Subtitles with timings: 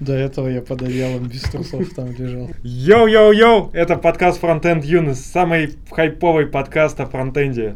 [0.00, 2.50] До этого я под одеялом без трусов там лежал.
[2.62, 3.70] Йоу-йоу-йоу!
[3.72, 7.74] Это подкаст Frontend Юность, самый хайповый подкаст о фронтенде.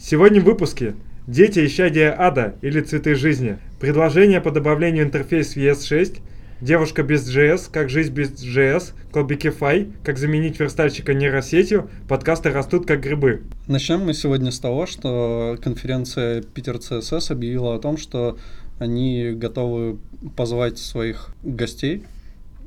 [0.00, 0.96] Сегодня в выпуске
[1.26, 3.58] Дети исчадия ада или цветы жизни.
[3.80, 6.20] Предложение по добавлению интерфейс VS6.
[6.60, 13.00] Девушка без JS, как жизнь без JS, Клабикифай, как заменить верстальщика нейросетью, подкасты растут как
[13.00, 13.42] грибы.
[13.66, 18.36] Начнем мы сегодня с того, что конференция Питер CSS объявила о том, что
[18.78, 19.96] они готовы
[20.36, 22.04] позвать своих гостей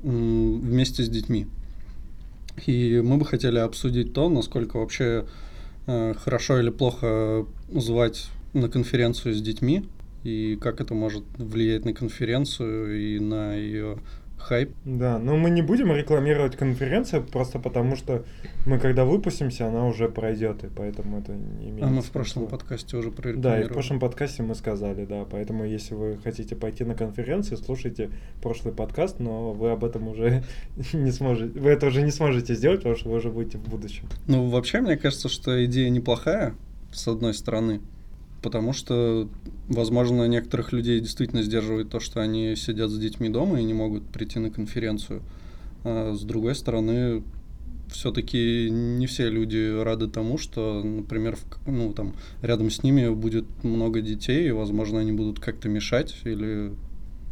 [0.02, 1.46] вместе с детьми.
[2.66, 5.26] И мы бы хотели обсудить то, насколько вообще
[5.86, 9.86] э, хорошо или плохо звать на конференцию с детьми
[10.24, 14.00] и как это может влиять на конференцию и на ее
[14.38, 14.72] хайп.
[14.86, 18.24] Да, но мы не будем рекламировать конференцию просто потому, что
[18.66, 22.48] мы когда выпустимся, она уже пройдет, и поэтому это не имеет А мы в прошлом
[22.48, 23.62] подкасте уже прорекламировали.
[23.62, 27.58] Да, и в прошлом подкасте мы сказали, да, поэтому если вы хотите пойти на конференцию,
[27.58, 28.12] слушайте
[28.42, 30.44] прошлый подкаст, но вы об этом уже
[30.94, 34.08] не сможете, вы это уже не сможете сделать, потому что вы уже будете в будущем.
[34.28, 36.54] Ну, вообще, мне кажется, что идея неплохая,
[36.92, 37.82] с одной стороны,
[38.48, 39.28] потому что,
[39.68, 44.08] возможно, некоторых людей действительно сдерживает то, что они сидят с детьми дома и не могут
[44.08, 45.22] прийти на конференцию.
[45.84, 47.24] А с другой стороны,
[47.92, 53.44] все-таки не все люди рады тому, что, например, в, ну, там, рядом с ними будет
[53.64, 56.72] много детей, и, возможно, они будут как-то мешать, или,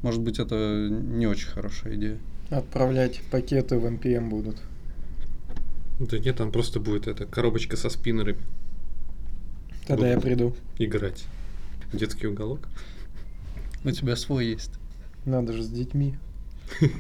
[0.01, 2.17] может быть, это не очень хорошая идея.
[2.49, 4.57] Отправлять пакеты в NPM будут.
[5.97, 8.41] Да нет, там просто будет эта коробочка со спиннерами.
[9.87, 10.55] Тогда я приду.
[10.77, 11.25] Играть.
[11.93, 12.67] Детский уголок.
[13.83, 14.71] У тебя свой есть.
[15.25, 16.15] Надо же с детьми.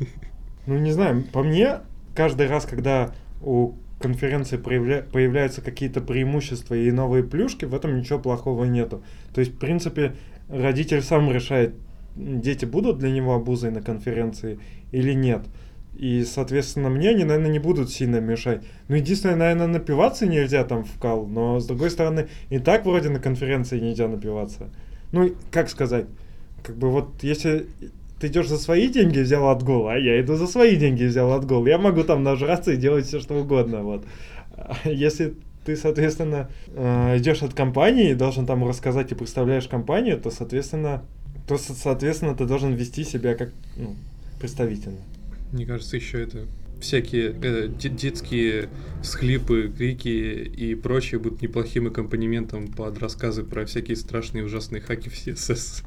[0.67, 1.81] Ну, не знаю, по мне,
[2.15, 5.03] каждый раз, когда у конференции проявля...
[5.03, 9.03] появляются какие-то преимущества и новые плюшки, в этом ничего плохого нету.
[9.33, 10.15] То есть, в принципе,
[10.49, 11.75] родитель сам решает,
[12.15, 14.59] дети будут для него обузой на конференции
[14.91, 15.45] или нет.
[15.97, 18.63] И, соответственно, мне они, наверное, не будут сильно мешать.
[18.87, 23.09] Ну, единственное, наверное, напиваться нельзя там в кал, но, с другой стороны, и так вроде
[23.09, 24.69] на конференции нельзя напиваться.
[25.11, 26.07] Ну, как сказать,
[26.63, 27.67] как бы вот если
[28.19, 31.65] ты идешь за свои деньги взял отгул, а я иду за свои деньги взял отгул,
[31.65, 34.05] я могу там нажраться и делать все, что угодно, вот.
[34.57, 35.35] А если
[35.65, 41.03] ты, соответственно, э, идешь от компании, должен там рассказать и представляешь компанию, то, соответственно,
[41.47, 43.95] то, соответственно, ты должен вести себя как ну,
[44.39, 44.99] представительно.
[45.55, 46.47] Мне кажется, еще это
[46.81, 48.67] всякие э, детские
[49.01, 55.13] схлипы, крики и прочее будут неплохим аккомпанементом под рассказы про всякие страшные ужасные хаки в
[55.13, 55.85] CSS.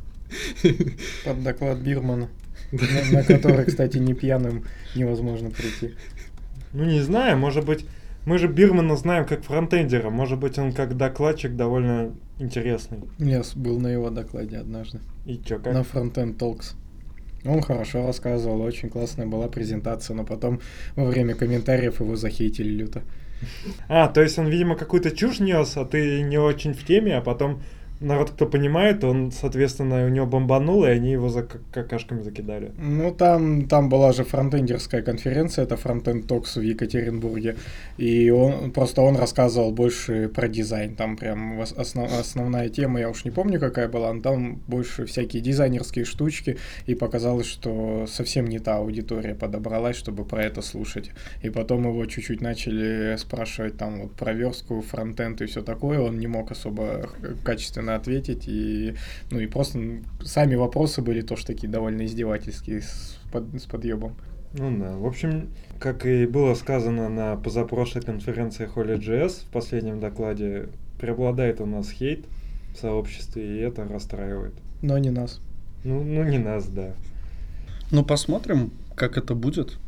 [1.26, 2.30] Под доклад Бирмана,
[2.72, 4.64] на, на который, кстати, не пьяным
[4.94, 5.94] невозможно прийти.
[6.72, 7.84] Ну, не знаю, может быть,
[8.24, 13.00] мы же Бирмана знаем как фронтендера, может быть, он как докладчик довольно интересный.
[13.18, 15.00] Я был на его докладе однажды.
[15.26, 15.74] И чё, как?
[15.74, 16.74] На Frontend Talks.
[17.44, 20.60] Он хорошо рассказывал, очень классная была презентация, но потом
[20.96, 23.02] во время комментариев его захейтили люто.
[23.88, 27.20] А, то есть он, видимо, какую-то чушь нес, а ты не очень в теме, а
[27.20, 27.62] потом
[28.00, 32.72] народ, кто понимает, он, соответственно, у него бомбанул, и они его за какашками закидали.
[32.78, 37.56] Ну, там, там была же фронтендерская конференция, это Frontend Talks в Екатеринбурге,
[37.96, 43.24] и он, просто он рассказывал больше про дизайн, там прям основ, основная тема, я уж
[43.24, 48.58] не помню, какая была, но там больше всякие дизайнерские штучки, и показалось, что совсем не
[48.58, 51.10] та аудитория подобралась, чтобы про это слушать.
[51.42, 56.18] И потом его чуть-чуть начали спрашивать там вот про верстку, фронтенд и все такое, он
[56.18, 57.08] не мог особо
[57.44, 58.44] качественно качественно ответить.
[58.46, 58.94] И,
[59.30, 59.80] ну, и просто
[60.22, 64.16] сами вопросы были тоже такие довольно издевательские с, под, с подъебом.
[64.54, 70.68] Ну да, в общем, как и было сказано на позапрошлой конференции Holy.js в последнем докладе,
[70.98, 72.24] преобладает у нас хейт
[72.74, 74.54] в сообществе, и это расстраивает.
[74.82, 75.40] Но не нас.
[75.84, 76.94] Ну, ну не нас, да.
[77.90, 79.78] Ну, посмотрим, как это будет.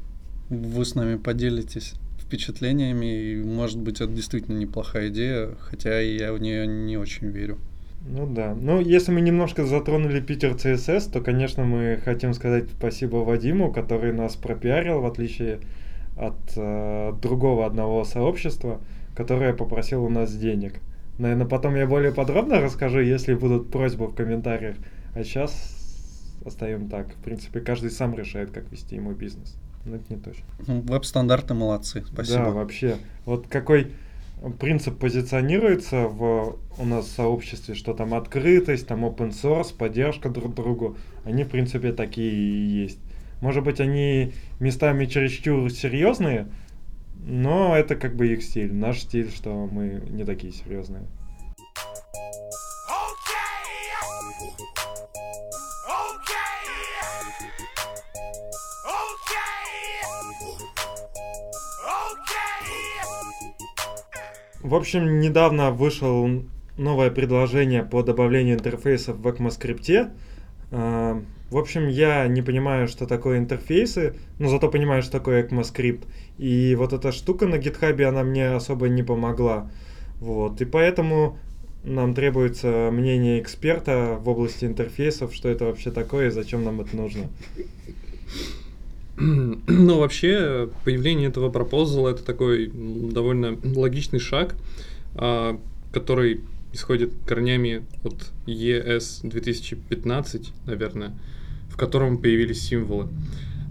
[0.51, 6.39] Вы с нами поделитесь впечатлениями, и, может быть, это действительно неплохая идея, хотя я в
[6.39, 7.59] нее не очень верю.
[8.03, 8.55] Ну да.
[8.55, 14.13] Ну, если мы немножко затронули Питер ЦСС, то, конечно, мы хотим сказать спасибо Вадиму, который
[14.13, 15.61] нас пропиарил, в отличие
[16.17, 18.81] от э, другого одного сообщества,
[19.15, 20.81] которое попросил у нас денег.
[21.19, 24.77] Наверное, потом я более подробно расскажу, если будут просьбы в комментариях.
[25.15, 25.53] А сейчас
[26.45, 27.13] оставим так.
[27.13, 29.57] В принципе, каждый сам решает, как вести ему бизнес.
[29.85, 30.45] Но это не точно.
[30.67, 32.05] Ну, веб-стандарты молодцы.
[32.07, 32.45] Спасибо.
[32.45, 32.97] Да, вообще.
[33.25, 33.93] Вот какой
[34.59, 40.55] принцип позиционируется в у нас в сообществе, что там открытость, там open source, поддержка друг
[40.55, 42.99] другу, они в принципе такие и есть.
[43.41, 46.49] Может быть, они местами чересчур серьезные,
[47.17, 48.73] но это как бы их стиль.
[48.73, 51.03] Наш стиль, что мы не такие серьезные.
[64.71, 66.31] В общем, недавно вышел
[66.79, 70.13] новое предложение по добавлению интерфейсов в ECMAScript.
[70.71, 71.21] А,
[71.51, 76.07] в общем, я не понимаю, что такое интерфейсы, но зато понимаю, что такое ECMAScript.
[76.39, 79.69] И вот эта штука на GitHub, она мне особо не помогла.
[80.21, 80.61] Вот.
[80.61, 81.37] И поэтому
[81.83, 86.97] нам требуется мнение эксперта в области интерфейсов, что это вообще такое и зачем нам это
[86.97, 87.25] нужно.
[89.67, 94.55] Ну, вообще, появление этого пропозала это такой довольно логичный шаг,
[95.15, 95.61] а,
[95.93, 96.41] который
[96.73, 101.13] исходит корнями от ES 2015, наверное,
[101.69, 103.09] в котором появились символы.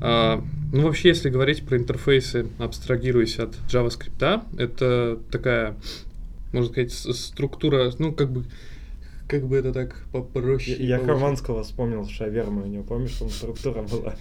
[0.02, 5.76] А, ну, вообще, если говорить про интерфейсы, абстрагируясь от JavaScript, это такая,
[6.54, 8.44] можно сказать, структура, ну, как бы,
[9.28, 10.78] как бы это так попроще.
[10.80, 14.16] Я, я Хованского вспомнил шаверму, у него, помнишь, там структура была?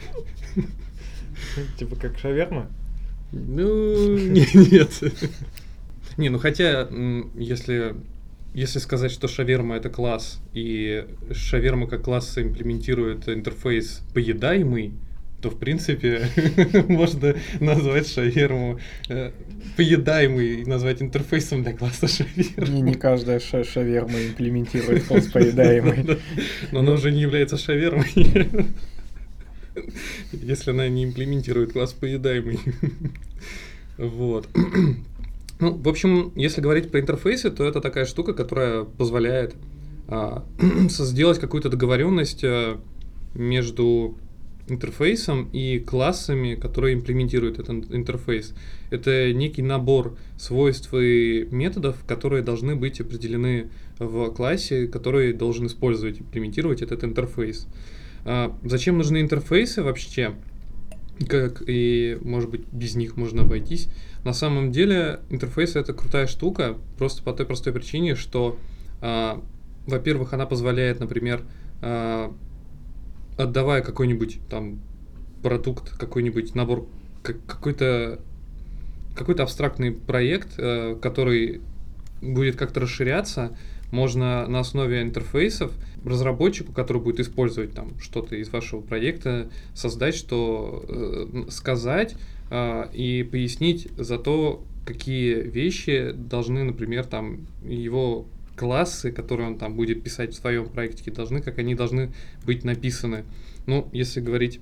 [1.79, 2.69] Типа как шаверма?
[3.33, 4.91] Ну, нет.
[6.17, 6.89] Не, ну хотя,
[7.37, 7.95] если
[8.55, 14.95] если сказать, что шаверма это класс, и шаверма как класс имплементирует интерфейс поедаемый,
[15.41, 16.27] то в принципе
[16.89, 19.31] можно назвать шаверму э,
[19.77, 22.75] поедаемый и назвать интерфейсом для класса шаверма.
[22.75, 26.19] Не, не каждая ша шаверма имплементирует класс поедаемый.
[26.73, 28.09] Но она уже не является шавермой.
[30.33, 32.59] Если она не имплементирует класс поедаемый.
[33.97, 34.49] Вот.
[35.61, 39.57] Ну, в общем, если говорить про интерфейсы, то это такая штука, которая позволяет
[40.07, 40.45] а,
[40.89, 42.81] сделать какую-то договоренность а,
[43.35, 44.17] между
[44.69, 48.55] интерфейсом и классами, которые имплементируют этот интерфейс.
[48.91, 56.21] Это некий набор свойств и методов, которые должны быть определены в классе, который должен использовать,
[56.21, 57.67] имплементировать этот интерфейс.
[58.31, 60.35] А, зачем нужны интерфейсы вообще?
[61.27, 63.89] Как и, может быть, без них можно обойтись.
[64.23, 68.59] На самом деле интерфейс это крутая штука, просто по той простой причине, что,
[69.01, 69.41] э,
[69.87, 71.43] во-первых, она позволяет, например,
[71.81, 72.31] э,
[73.39, 74.79] отдавая какой-нибудь там
[75.43, 76.87] продукт, какой-нибудь набор,
[77.23, 78.21] как, какой-то
[79.15, 81.63] какой-то абстрактный проект, э, который
[82.21, 83.57] будет как-то расширяться,
[83.91, 85.73] можно на основе интерфейсов
[86.05, 92.17] разработчику, который будет использовать там что-то из вашего проекта, создать, что э, сказать,
[92.51, 98.27] а, и пояснить за то, какие вещи должны, например, там его
[98.57, 102.13] классы, которые он там будет писать в своем проекте, должны, как они должны
[102.45, 103.25] быть написаны.
[103.67, 104.61] Ну, если говорить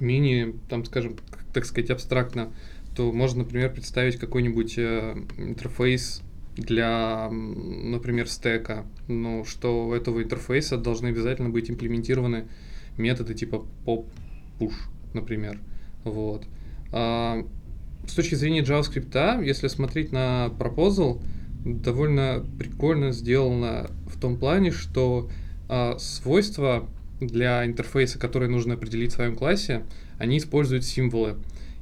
[0.00, 1.16] менее, там, скажем,
[1.52, 2.52] так сказать, абстрактно,
[2.96, 6.22] то можно, например, представить какой-нибудь э, интерфейс
[6.58, 12.48] для, например, стека, ну, что у этого интерфейса должны обязательно быть имплементированы
[12.96, 14.06] методы типа pop,
[14.58, 14.74] push,
[15.14, 15.58] например,
[16.04, 16.44] вот.
[16.92, 17.46] А,
[18.06, 21.22] с точки зрения JavaScript, если смотреть на proposal,
[21.64, 25.30] довольно прикольно сделано в том плане, что
[25.68, 26.88] а, свойства
[27.20, 29.82] для интерфейса, которые нужно определить в своем классе,
[30.18, 31.36] они используют символы.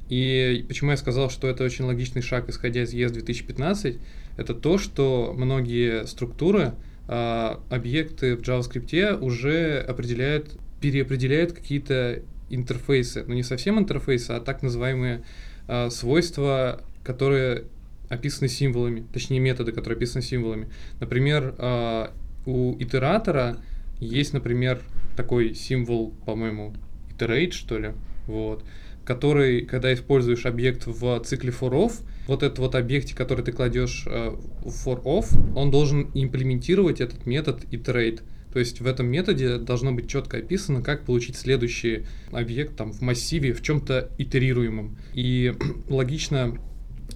[0.09, 3.97] И почему я сказал, что это очень логичный шаг, исходя из ES 2015,
[4.37, 6.73] это то, что многие структуры,
[7.07, 14.61] а, объекты в JavaScript уже определяют, переопределяют какие-то интерфейсы, но не совсем интерфейсы, а так
[14.63, 15.23] называемые
[15.67, 17.65] э, свойства, которые
[18.09, 20.69] описаны символами, точнее методы, которые описаны символами.
[20.99, 22.07] Например, э,
[22.45, 23.57] у итератора
[23.99, 24.81] есть, например,
[25.15, 26.73] такой символ, по-моему,
[27.09, 27.91] iterate, что ли,
[28.27, 28.63] вот,
[29.07, 31.93] который, когда используешь объект в цикле for of,
[32.27, 37.25] вот этот вот объект, который ты кладешь э, в for of, он должен имплементировать этот
[37.25, 38.19] метод iterate.
[38.51, 42.99] То есть в этом методе должно быть четко описано, как получить следующий объект там, в
[43.01, 44.97] массиве, в чем-то итерируемом.
[45.13, 45.53] И
[45.89, 46.57] логично,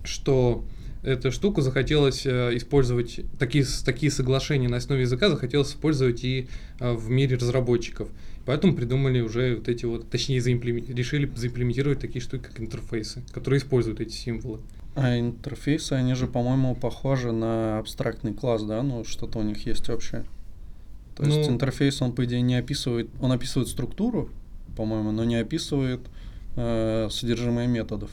[0.06, 0.64] что
[1.04, 6.48] эту штуку захотелось э, использовать, такие, такие соглашения на основе языка захотелось использовать и
[6.80, 8.10] э, в мире разработчиков.
[8.51, 10.84] Поэтому придумали уже вот эти вот, точнее, заимплемен...
[10.93, 14.60] решили заимплементировать такие штуки, как интерфейсы, которые используют эти символы.
[14.93, 18.84] А интерфейсы, они же, по-моему, похожи на абстрактный класс, да?
[18.84, 20.25] Ну, что-то у них есть общее.
[21.15, 24.29] То ну, есть интерфейс, он, по идее, не описывает, он описывает структуру,
[24.75, 26.01] по-моему, но не описывает
[26.58, 28.12] э, содержимое методов.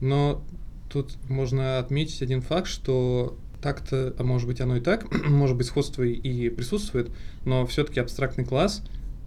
[0.00, 0.42] Но
[0.90, 5.66] тут можно отметить один факт, что так-то, а может быть оно и так, может быть
[5.66, 7.10] сходство и присутствует,
[7.44, 8.82] но все-таки абстрактный класс,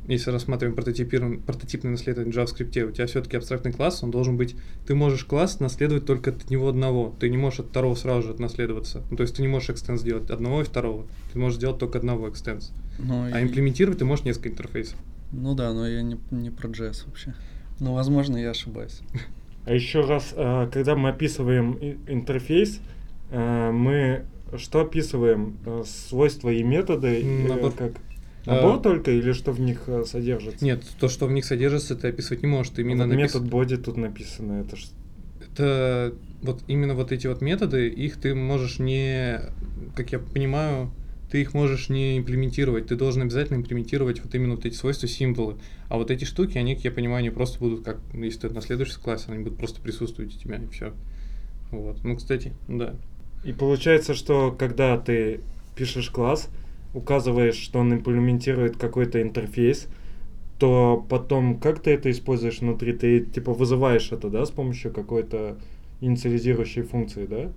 [0.08, 4.96] если рассматриваем прототипное наследование в JavaScript, у тебя все-таки абстрактный класс, он должен быть, ты
[4.96, 9.04] можешь класс наследовать только от него одного, ты не можешь от второго сразу же наследоваться.
[9.10, 11.98] Ну, то есть ты не можешь экстенс сделать одного и второго, ты можешь сделать только
[11.98, 12.72] одного экстенс.
[13.00, 13.44] Ну, а и...
[13.44, 14.98] имплементировать ты можешь несколько интерфейсов.
[15.32, 17.34] Ну да, но я не, не про JS вообще.
[17.80, 19.02] Ну, возможно, я ошибаюсь.
[19.66, 22.80] А еще раз, э, когда мы описываем интерфейс,
[23.32, 24.24] э, мы
[24.56, 25.58] что описываем?
[25.66, 27.22] Э, свойства и методы?
[27.24, 27.74] Набор.
[27.74, 27.92] Как?
[28.48, 30.64] Набор а, только или что в них содержится?
[30.64, 32.72] Нет, то, что в них содержится, ты описывать не можешь.
[32.72, 33.36] Ты именно вот напис...
[33.36, 34.62] метод body тут написано.
[34.62, 34.86] Это, ж...
[35.42, 39.42] это вот именно вот эти вот методы, их ты можешь не,
[39.96, 40.92] как я понимаю,
[41.30, 45.58] ты их можешь не имплементировать, ты должен обязательно имплементировать вот именно вот эти свойства, символы.
[45.90, 48.62] А вот эти штуки, они, как я понимаю, они просто будут, как если ты на
[48.62, 50.94] следующий класс, они будут просто присутствовать у тебя, и все.
[51.72, 52.04] Вот.
[52.04, 52.96] Ну, кстати, да.
[53.44, 55.42] И получается, что когда ты
[55.76, 56.50] пишешь класс,
[56.98, 59.88] указываешь, что он имплементирует какой-то интерфейс,
[60.60, 62.94] то потом как ты это используешь внутри?
[62.94, 65.58] Ты типа вызываешь это, да, с помощью какой-то
[66.02, 67.52] инициализирующей функции, да?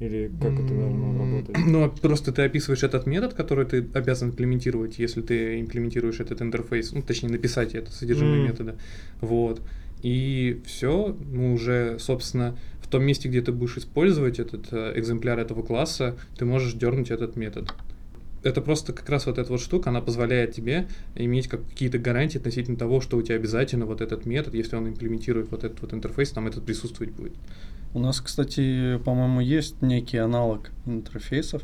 [0.00, 1.56] Или как это должно работать?
[1.66, 6.92] Ну, просто ты описываешь этот метод, который ты обязан имплементировать, если ты имплементируешь этот интерфейс,
[6.92, 8.48] ну, точнее, написать это содержимое mm.
[8.48, 8.76] метода.
[9.20, 9.62] Вот.
[10.02, 15.38] И все, ну, уже, собственно, в том месте, где ты будешь использовать этот э, экземпляр
[15.38, 17.72] этого класса, ты можешь дернуть этот метод.
[18.44, 22.36] Это просто как раз вот эта вот штука, она позволяет тебе иметь как какие-то гарантии
[22.36, 25.94] относительно того, что у тебя обязательно вот этот метод, если он имплементирует вот этот вот
[25.94, 27.32] интерфейс, там этот присутствовать будет.
[27.94, 31.62] У нас, кстати, по-моему, есть некий аналог интерфейсов,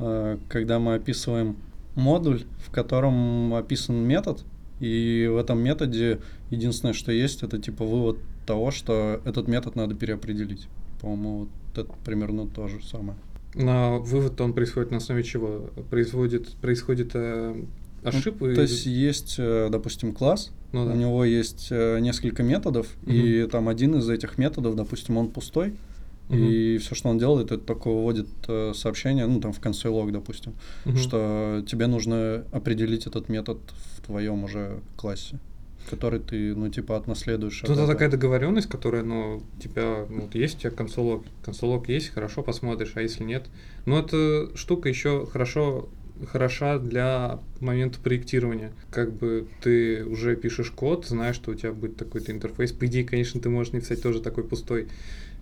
[0.00, 1.56] э, когда мы описываем
[1.94, 4.42] модуль, в котором описан метод,
[4.80, 6.20] и в этом методе
[6.50, 10.68] единственное, что есть, это типа вывод того, что этот метод надо переопределить.
[11.00, 11.48] По-моему, вот
[11.78, 13.16] это примерно то же самое.
[13.54, 15.70] На вывод он происходит на основе чего?
[15.90, 17.62] Производит, происходит э,
[18.02, 18.44] ошибка?
[18.44, 20.92] Ну, то есть есть, э, допустим, класс, ну, да.
[20.92, 23.12] у него есть э, несколько методов, угу.
[23.12, 25.74] и там один из этих методов, допустим, он пустой,
[26.28, 26.36] угу.
[26.36, 30.12] и все, что он делает, это только выводит э, сообщение, ну там в конце лог,
[30.12, 30.96] допустим, угу.
[30.96, 33.58] что тебе нужно определить этот метод
[33.96, 35.38] в твоем уже классе
[35.88, 37.60] который ты, ну, типа, отнаследуешь.
[37.60, 42.10] Тут это такая договоренность, которая, ну, тебя, ну, вот есть у тебя консолог, консолог есть,
[42.10, 43.46] хорошо посмотришь, а если нет.
[43.86, 45.88] Но эта штука еще хорошо
[46.26, 48.72] хороша для момента проектирования.
[48.90, 52.72] Как бы ты уже пишешь код, знаешь, что у тебя будет такой-то интерфейс.
[52.72, 54.88] По идее, конечно, ты можешь написать тоже такой пустой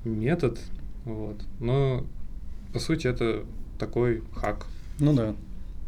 [0.04, 0.58] метод,
[1.04, 1.36] вот.
[1.60, 2.04] Но
[2.72, 3.44] по сути это
[3.78, 4.66] такой хак.
[4.98, 5.34] Ну да,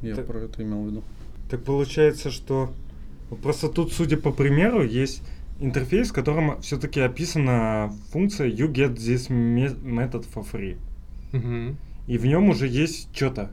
[0.03, 1.03] я так, про это имел в виду.
[1.51, 2.73] Так получается, что
[3.37, 5.23] просто тут, судя по примеру, есть
[5.61, 10.77] интерфейс, в котором все-таки описана функция you get this method for free.
[11.33, 11.77] Угу.
[12.07, 13.51] И в нем уже есть что-то.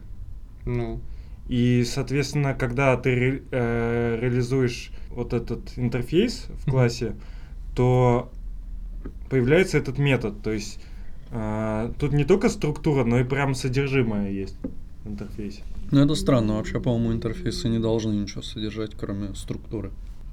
[0.65, 1.01] Ну.
[1.48, 7.75] И, соответственно, когда ты ре, э, реализуешь вот этот интерфейс в классе, mm-hmm.
[7.75, 8.32] то
[9.29, 10.41] появляется этот метод.
[10.41, 10.79] То есть
[11.32, 14.58] э, тут не только структура, но и прям содержимое есть
[15.03, 15.62] в интерфейсе.
[15.91, 19.91] Ну это странно, вообще, по-моему, интерфейсы не должны ничего содержать, кроме структуры.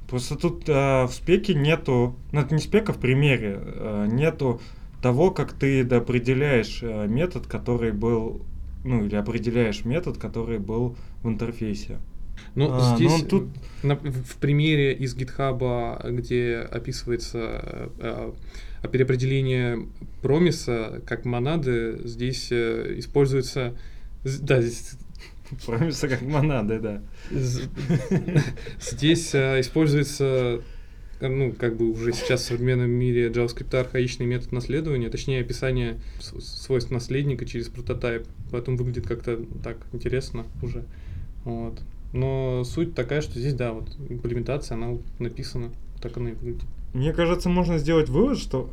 [0.09, 4.61] Просто тут э, в спеке нету, ну это не спека в примере, э, нету
[5.01, 8.43] того, как ты определяешь э, метод, который был
[8.85, 11.99] ну, или определяешь метод, который был в интерфейсе.
[12.55, 13.49] Ну, а, здесь ну, тут...
[13.83, 18.33] на, в примере из GitHub, где описывается э,
[18.91, 19.87] переопределение
[20.23, 23.75] промиса как монады, здесь э, используется...
[24.25, 24.95] Да, здесь
[25.67, 27.03] Промиса как монады, да.
[28.81, 30.63] Здесь э, используется
[31.21, 36.91] ну, как бы уже сейчас в современном мире JavaScript архаичный метод наследования, точнее описание свойств
[36.91, 38.27] наследника через прототип.
[38.51, 40.85] Поэтому выглядит как-то так интересно уже.
[41.45, 41.81] Вот.
[42.13, 46.63] Но суть такая, что здесь, да, вот имплементация, она написана, так она и выглядит.
[46.93, 48.71] Мне кажется, можно сделать вывод, что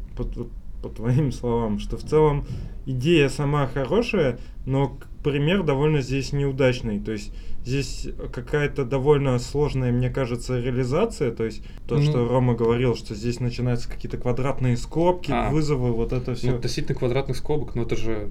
[0.82, 2.46] по, твоим словам, что в целом
[2.86, 7.00] идея сама хорошая, но пример довольно здесь неудачный.
[7.00, 7.34] То есть
[7.66, 11.32] здесь какая-то довольно сложная, мне кажется, реализация.
[11.32, 15.92] То есть то, ну, что Рома говорил, что здесь начинаются какие-то квадратные скобки, а, вызовы,
[15.92, 16.52] вот это все.
[16.52, 18.30] Ну, относительно квадратных скобок, но это же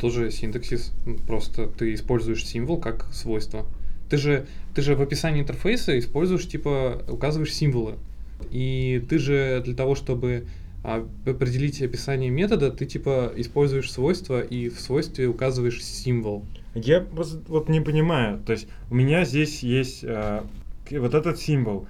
[0.00, 0.92] тоже синтаксис.
[1.26, 3.66] Просто ты используешь символ как свойство.
[4.08, 7.96] Ты же, ты же в описании интерфейса используешь, типа, указываешь символы.
[8.50, 10.46] И ты же для того, чтобы
[10.82, 16.44] определить описание метода, ты типа используешь свойство и в свойстве указываешь символ.
[16.74, 18.40] Я вот не понимаю.
[18.44, 20.42] То есть у меня здесь есть э,
[20.90, 21.88] вот этот символ.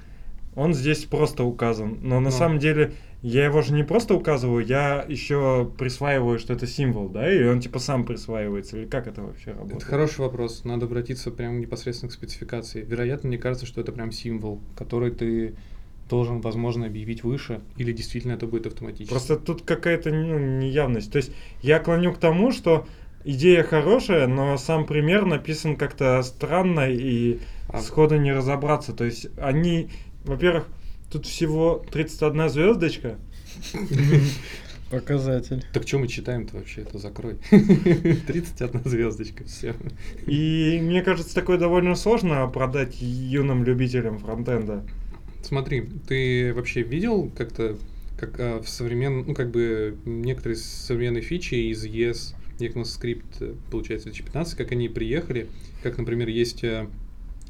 [0.55, 1.99] он здесь просто указан.
[2.03, 2.37] Но на ну.
[2.37, 2.93] самом деле
[3.23, 7.61] я его же не просто указываю, я еще присваиваю, что это символ, да, и он
[7.61, 9.79] типа сам присваивается, или как это вообще работает?
[9.79, 12.85] Это хороший вопрос, надо обратиться прямо непосредственно к спецификации.
[12.85, 15.57] Вероятно, мне кажется, что это прям символ, который ты
[16.09, 19.11] должен, возможно, объявить выше, или действительно это будет автоматически.
[19.11, 21.13] Просто тут какая-то ну, неявность.
[21.13, 22.87] То есть я клоню к тому, что
[23.25, 27.39] идея хорошая, но сам пример написан как-то странно и
[27.69, 27.81] а...
[27.81, 28.93] сходу не разобраться.
[28.93, 29.91] То есть они,
[30.25, 30.67] во-первых,
[31.11, 33.17] тут всего 31 звездочка.
[34.91, 35.63] Показатель.
[35.75, 36.81] Так что мы читаем-то вообще?
[36.81, 37.37] Это закрой.
[37.51, 39.75] 31 звездочка, все.
[40.27, 44.85] И мне кажется, такое довольно сложно продать юным любителям фронтенда.
[45.49, 47.79] Смотри, ты вообще видел как-то
[48.19, 54.59] как а, в современном, ну как бы некоторые современные фичи из ES, ECMAScript, получается, 2015,
[54.59, 55.47] как они приехали,
[55.83, 56.91] как, например, есть а,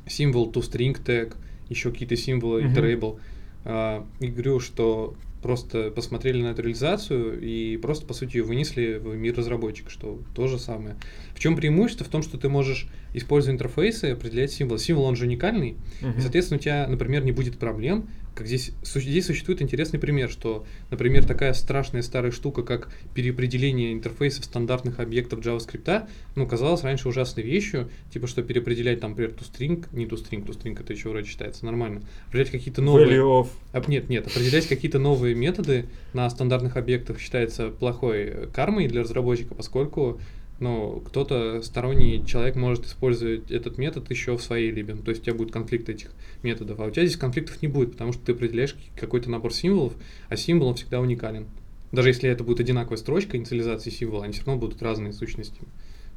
[0.07, 1.35] символ toString tag,
[1.69, 2.73] еще какие-то символы uh-huh.
[2.73, 3.21] iterable.
[3.65, 8.99] А, и говорю, что просто посмотрели на эту реализацию и просто, по сути, ее вынесли
[8.99, 10.95] в мир разработчика, что то же самое.
[11.39, 12.05] В чем преимущество?
[12.05, 14.77] В том, что ты можешь, используя интерфейсы, определять символ.
[14.77, 16.19] Символ, он же уникальный, uh-huh.
[16.19, 20.65] и, соответственно, у тебя, например, не будет проблем, как здесь, здесь существует интересный пример, что,
[20.91, 27.45] например, такая страшная старая штука, как переопределение интерфейсов стандартных объектов JavaScript, ну, казалось раньше ужасной
[27.45, 32.03] вещью, типа, что переопределять, там, например, toString, не toString, toString это еще вроде считается нормально,
[32.27, 33.09] определять какие-то новые...
[33.09, 33.49] Value of.
[33.73, 39.55] А, нет, нет, определять какие-то новые методы на стандартных объектах считается плохой кармой для разработчика,
[39.55, 40.21] поскольку
[40.61, 44.95] но кто-то сторонний человек может использовать этот метод еще в своей либе.
[44.95, 46.11] То есть у тебя будет конфликт этих
[46.43, 49.95] методов, а у тебя здесь конфликтов не будет, потому что ты определяешь какой-то набор символов,
[50.29, 51.47] а символ всегда уникален.
[51.93, 55.61] Даже если это будет одинаковая строчка инициализации символа, они все равно будут разные сущности.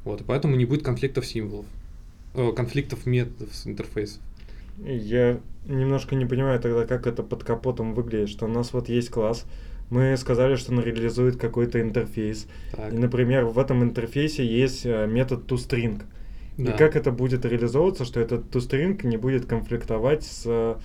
[0.04, 1.66] Вот, и поэтому не будет конфликтов символов,
[2.34, 4.20] э, конфликтов методов с интерфейсов.
[4.84, 9.10] Я немножко не понимаю тогда, как это под капотом выглядит, что у нас вот есть
[9.10, 9.46] класс,
[9.92, 12.46] мы сказали, что он реализует какой-то интерфейс.
[12.74, 12.92] Так.
[12.92, 16.02] И, например, в этом интерфейсе есть э, метод toString.
[16.56, 16.72] Да.
[16.72, 20.76] И как это будет реализовываться, что этот toString не будет конфликтовать с э,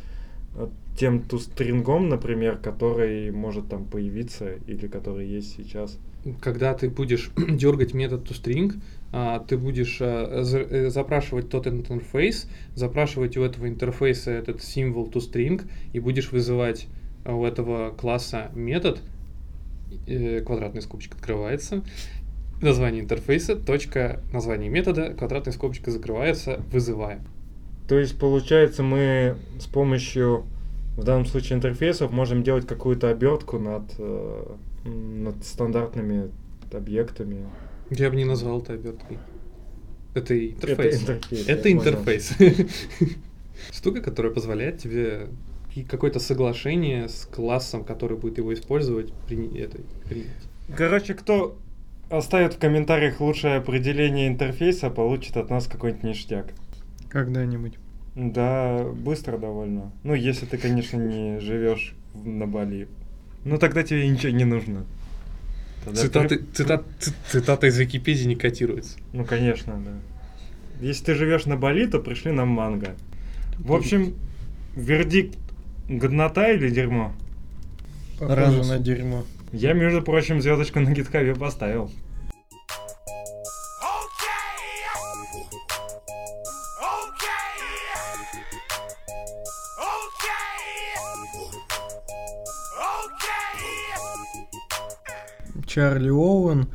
[0.98, 5.98] тем тустрингом, например, который может там появиться или который есть сейчас.
[6.42, 8.74] Когда ты будешь дергать метод toString,
[9.14, 10.44] а, ты будешь а,
[10.90, 15.62] запрашивать тот интерфейс, запрашивать у этого интерфейса этот символ toString
[15.94, 16.88] и будешь вызывать
[17.34, 19.00] у этого класса метод,
[20.08, 21.84] э, квадратный скобчик открывается,
[22.62, 27.22] название интерфейса, точка, название метода, квадратная скобочка закрывается, вызывая.
[27.88, 30.46] То есть, получается, мы с помощью,
[30.98, 36.32] в данном случае, интерфейсов можем делать какую-то обертку над, э, над стандартными
[36.74, 37.46] объектами.
[37.90, 39.20] Я бы не назвал это оберткой.
[40.14, 40.96] Это интерфейс.
[40.96, 41.48] Это интерфейс.
[41.48, 42.34] Это интерфейс.
[43.72, 45.28] Штука, которая позволяет тебе
[45.78, 50.28] и какое-то соглашение с классом, который будет его использовать, при, это, принять.
[50.76, 51.56] Короче, кто
[52.10, 56.48] оставит в комментариях лучшее определение интерфейса, получит от нас какой-нибудь ништяк.
[57.10, 57.74] Когда-нибудь.
[58.16, 59.92] Да, быстро довольно.
[60.04, 62.88] Ну, если ты, конечно, не живешь на Бали.
[63.46, 64.84] Ну, тогда тебе ничего не нужно.
[65.86, 66.46] Тогда цитаты, при...
[66.54, 66.86] цитат,
[67.30, 68.98] цитата из Википедии не котируется.
[69.14, 69.92] Ну, конечно, да.
[70.82, 72.96] Если ты живешь на Бали, то пришли нам манго.
[73.60, 74.16] В общем,
[74.76, 75.38] вердикт
[75.90, 77.14] Годнота или дерьмо?
[78.20, 79.24] Похоже на дерьмо.
[79.54, 81.90] Я, между прочим, звездочку на гитхабе поставил.
[95.66, 96.68] Чарли Оуэн.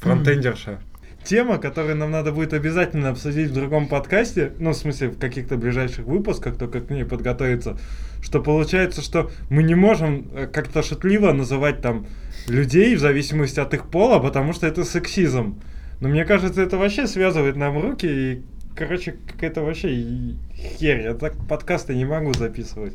[0.00, 0.80] Фронтендерша
[1.24, 5.56] тема, которую нам надо будет обязательно обсудить в другом подкасте, ну, в смысле, в каких-то
[5.56, 7.78] ближайших выпусках, только к ней подготовиться,
[8.22, 12.06] что получается, что мы не можем э, как-то шутливо называть там
[12.46, 15.60] людей в зависимости от их пола, потому что это сексизм.
[16.00, 18.42] Но мне кажется, это вообще связывает нам руки, и,
[18.76, 21.02] короче, какая-то вообще херь.
[21.02, 22.94] Я так подкасты не могу записывать.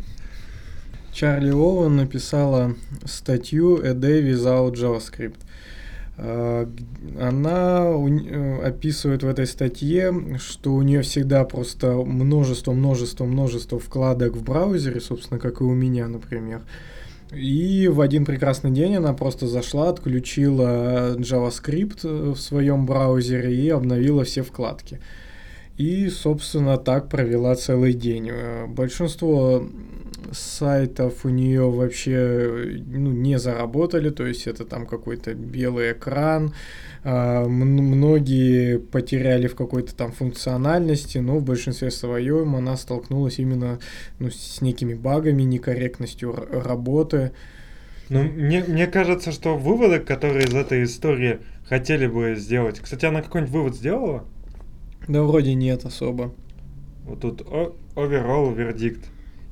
[1.11, 5.37] Чарли Оуэн написала статью «A Day Without JavaScript».
[6.21, 6.67] Э,
[7.19, 14.35] она э, описывает в этой статье, что у нее всегда просто множество, множество, множество вкладок
[14.35, 16.61] в браузере, собственно, как и у меня, например.
[17.31, 24.23] И в один прекрасный день она просто зашла, отключила JavaScript в своем браузере и обновила
[24.25, 24.99] все вкладки.
[25.77, 28.29] И, собственно, так провела целый день.
[28.29, 29.65] Э, большинство
[30.31, 36.53] сайтов у нее вообще ну, не заработали, то есть это там какой-то белый экран,
[37.03, 43.79] э, многие потеряли в какой-то там функциональности, но в большинстве своем она столкнулась именно
[44.19, 47.31] ну, с некими багами, некорректностью работы.
[48.09, 52.79] Ну, мне, мне кажется, что выводы, которые из этой истории хотели бы сделать...
[52.79, 54.25] Кстати, она какой-нибудь вывод сделала?
[55.07, 56.33] Да вроде нет особо.
[57.05, 59.05] Вот тут overall вердикт.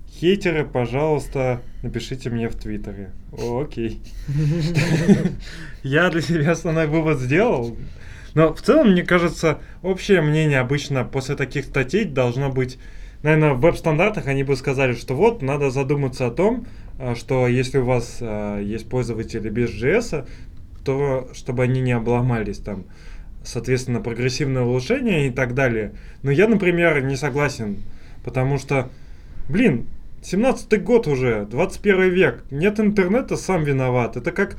[0.10, 3.12] Хейтеры, пожалуйста, напишите мне в Твиттере.
[3.32, 4.02] Окей.
[5.84, 7.78] Я для себя основной вывод сделал.
[8.34, 12.78] Но в целом, мне кажется, общее мнение обычно после таких статей должно быть...
[13.24, 16.67] Наверное, в веб-стандартах они бы сказали, что вот, надо задуматься о том,
[17.00, 20.28] а, что если у вас а, есть пользователи без JS,
[20.86, 22.86] то чтобы они не обломались там,
[23.43, 25.93] соответственно, прогрессивное улучшение и так далее.
[26.22, 27.78] Но я, например, не согласен,
[28.24, 28.89] потому что,
[29.50, 29.88] блин,
[30.32, 34.18] 17-й год уже, 21 век, нет интернета, сам виноват.
[34.18, 34.58] Это как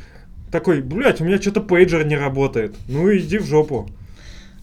[0.51, 2.75] такой, блядь, у меня что-то пейджер не работает.
[2.89, 3.87] Ну иди в жопу.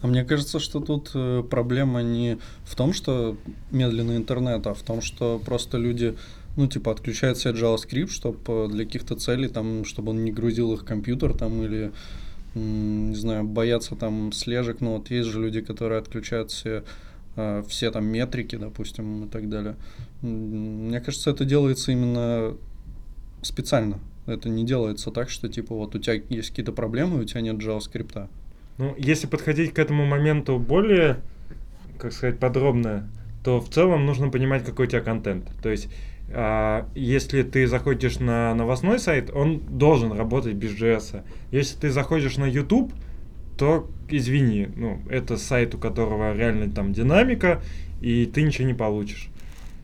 [0.01, 3.37] А мне кажется, что тут э, проблема не в том, что
[3.71, 6.15] медленный интернет, а в том, что просто люди
[6.57, 10.85] ну, типа, отключают себе JavaScript, чтобы для каких-то целей, там, чтобы он не грузил их
[10.85, 11.91] компьютер, там, или,
[12.55, 16.83] не знаю, боятся там слежек, ну, вот есть же люди, которые отключают э,
[17.67, 19.75] все там метрики, допустим, и так далее.
[20.21, 22.55] Мне кажется, это делается именно
[23.41, 23.99] специально.
[24.25, 27.57] Это не делается так, что, типа, вот у тебя есть какие-то проблемы, у тебя нет
[27.57, 28.27] JavaScript.
[28.77, 31.21] Ну, если подходить к этому моменту более,
[31.99, 33.09] как сказать, подробно,
[33.43, 35.47] то в целом нужно понимать, какой у тебя контент.
[35.61, 35.89] То есть
[36.33, 41.23] а, если ты заходишь на новостной сайт, он должен работать без JS.
[41.51, 42.91] Если ты заходишь на YouTube,
[43.57, 47.61] то извини, ну, это сайт, у которого реально там динамика,
[48.01, 49.29] и ты ничего не получишь.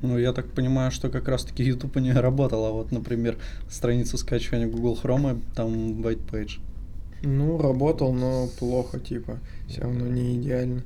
[0.02, 3.38] Ну, я так понимаю, что как раз-таки YouTube не работал, а вот, например,
[3.70, 6.60] страница скачивания Google Chrome, там white page.
[7.24, 10.82] Ну, работал, но плохо, типа, все равно не идеально.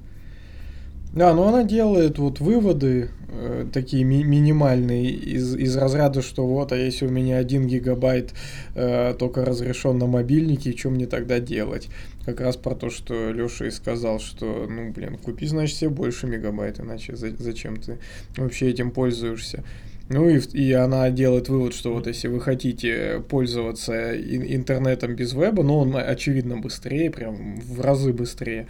[1.16, 6.74] Да, но она делает вот выводы э, такие ми- минимальные из, из разряда, что вот,
[6.74, 8.34] а если у меня один гигабайт
[8.76, 11.88] э, только разрешен на мобильнике, что мне тогда делать?
[12.26, 16.28] Как раз про то, что Леша и сказал, что, ну, блин, купи, значит, себе больше
[16.28, 17.98] мегабайт, иначе за- зачем ты
[18.36, 19.64] вообще этим пользуешься?
[20.10, 25.64] Ну и, и она делает вывод, что вот если вы хотите пользоваться интернетом без веба,
[25.64, 28.68] ну он очевидно быстрее, прям в разы быстрее,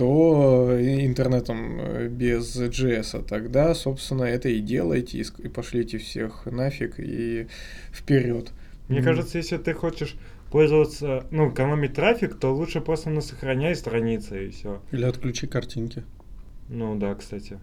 [0.00, 7.48] то интернетом э, без JS, тогда, собственно, это и делайте, и пошлите всех нафиг и
[7.92, 8.50] вперед.
[8.88, 9.04] Мне mm.
[9.04, 10.16] кажется, если ты хочешь
[10.50, 14.80] пользоваться, ну, экономить трафик, то лучше просто на сохраняй страницы и все.
[14.90, 16.02] Или отключи картинки.
[16.70, 17.58] Ну да, кстати.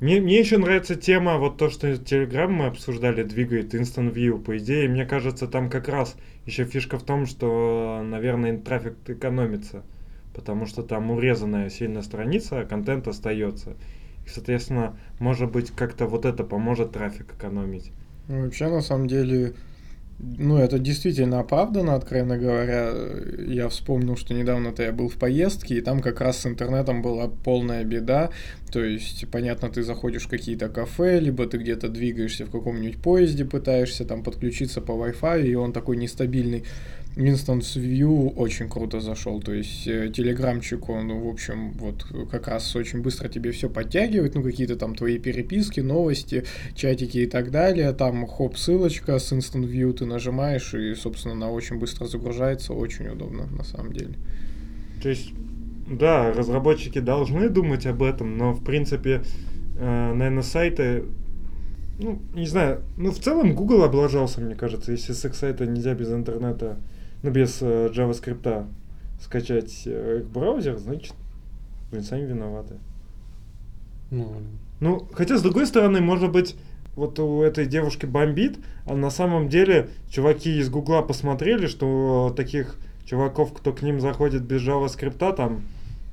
[0.00, 4.42] Мне, мне еще нравится тема, вот то, что Telegram мы обсуждали, двигает Instant View.
[4.42, 9.84] По идее, мне кажется, там как раз еще фишка в том, что, наверное, трафик экономится
[10.34, 13.70] потому что там урезанная сильно страница, а контент остается.
[14.26, 17.92] И, соответственно, может быть, как-то вот это поможет трафик экономить.
[18.28, 19.54] Ну, вообще, на самом деле,
[20.18, 22.90] ну, это действительно оправдано, откровенно говоря.
[23.38, 27.28] Я вспомнил, что недавно-то я был в поездке, и там как раз с интернетом была
[27.28, 28.30] полная беда.
[28.72, 33.44] То есть, понятно, ты заходишь в какие-то кафе, либо ты где-то двигаешься в каком-нибудь поезде,
[33.44, 36.64] пытаешься там подключиться по Wi-Fi, и он такой нестабильный.
[37.16, 42.76] Instance View очень круто зашел, то есть э, телеграмчик, он, в общем, вот как раз
[42.76, 46.44] очень быстро тебе все подтягивает, ну, какие-то там твои переписки, новости,
[46.76, 51.50] чатики и так далее, там, хоп, ссылочка с Instant View ты нажимаешь, и, собственно, она
[51.50, 54.14] очень быстро загружается, очень удобно, на самом деле.
[55.02, 55.32] То есть,
[55.90, 59.22] да, разработчики должны думать об этом, но, в принципе,
[59.76, 61.04] э, наверное, сайты
[61.98, 65.94] ну, не знаю, ну, в целом Google облажался, мне кажется, если с их сайта нельзя
[65.94, 66.78] без интернета
[67.22, 68.66] ну, без э, JavaScript
[69.20, 71.14] скачать э, их браузер, значит,
[71.92, 72.76] вы сами виноваты.
[74.10, 74.32] Ну,
[74.80, 76.56] ну, хотя, с другой стороны, может быть,
[76.96, 82.76] вот у этой девушки бомбит, а на самом деле чуваки из Гугла посмотрели, что таких
[83.04, 85.62] чуваков, кто к ним заходит без JavaScript, там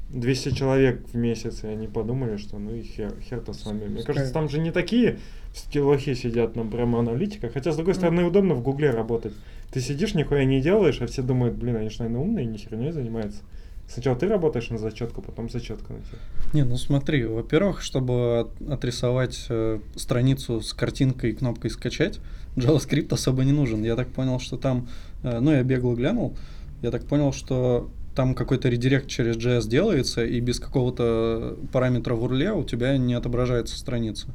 [0.10, 3.88] 200 человек в месяц, и они подумали, что ну и хер, хер-то с вами.
[3.88, 5.20] Мне кажется, там же не такие
[5.54, 7.50] скиллохи сидят, нам прямо аналитика.
[7.50, 9.34] Хотя, с другой стороны, удобно в Гугле работать.
[9.72, 12.92] Ты сидишь, нихуя не делаешь, а все думают, блин, они же, наверное, умные, ни херней
[12.92, 13.42] занимаются.
[13.90, 16.18] Сначала ты работаешь на зачетку, потом зачетка на тебя.
[16.54, 22.20] Не, ну смотри, во-первых, чтобы отрисовать э, страницу с картинкой и кнопкой скачать,
[22.58, 23.84] JavaScript особо не нужен.
[23.84, 24.90] Я так понял, что там,
[25.24, 26.36] э, ну я бегло глянул,
[26.82, 32.24] я так понял, что там какой-то редирект через JS делается, и без какого-то параметра в
[32.24, 34.30] урле у тебя не отображается страница.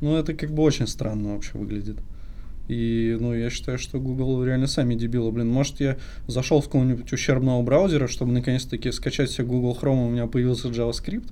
[0.00, 1.96] Ну, это как бы очень странно вообще выглядит.
[2.68, 5.32] И, ну, я считаю, что Google реально сами дебилы.
[5.32, 5.96] Блин, может, я
[6.28, 11.28] зашел в какого-нибудь ущербного браузера, чтобы наконец-таки скачать себе Google Chrome, у меня появился JavaScript.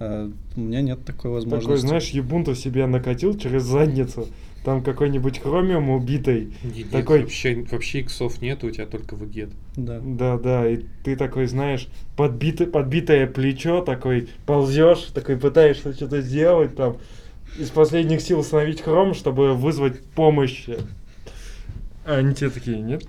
[0.00, 1.66] А у меня нет такой возможности.
[1.66, 4.28] Такой, знаешь, Ubuntu себе накатил через задницу.
[4.64, 6.52] Там какой-нибудь Chromium убитый.
[6.62, 7.20] Нет, такой...
[7.20, 9.50] вообще, вообще иксов нет, у тебя только VGET.
[9.76, 10.00] Да.
[10.02, 16.76] Да, да, и ты такой, знаешь, подбитый, подбитое плечо, такой ползешь, такой пытаешься что-то сделать
[16.76, 16.96] там
[17.58, 20.66] из последних сил установить хром, чтобы вызвать помощь.
[22.04, 23.04] А они те такие, нет,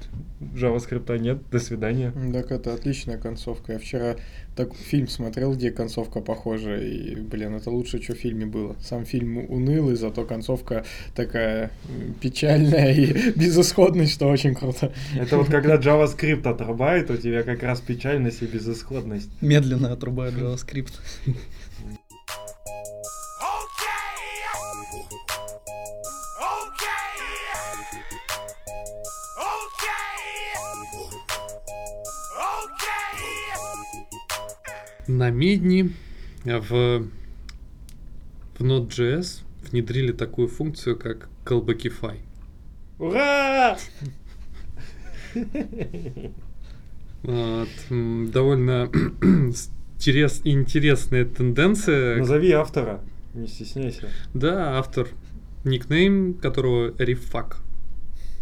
[0.53, 2.13] JavaScript нет, до свидания.
[2.33, 3.73] Так это отличная концовка.
[3.73, 4.17] Я вчера
[4.55, 8.75] так фильм смотрел, где концовка похожа, и, блин, это лучше, что в фильме было.
[8.81, 10.83] Сам фильм унылый, зато концовка
[11.15, 11.71] такая
[12.19, 14.91] печальная и безысходная, что очень круто.
[15.17, 19.29] Это вот когда JavaScript отрубает, у тебя как раз печальность и безысходность.
[19.41, 20.93] Медленно отрубает JavaScript.
[35.07, 35.91] На Медни
[36.43, 37.03] в,
[38.57, 42.17] в Node.js внедрили такую функцию, как callbackify.
[42.99, 43.77] Ура!
[47.23, 48.89] Вот, довольно
[50.01, 52.17] интерес, интересная тенденция.
[52.17, 53.01] Назови автора,
[53.33, 54.09] не стесняйся.
[54.33, 55.07] Да, автор.
[55.63, 57.57] Никнейм которого Рифак.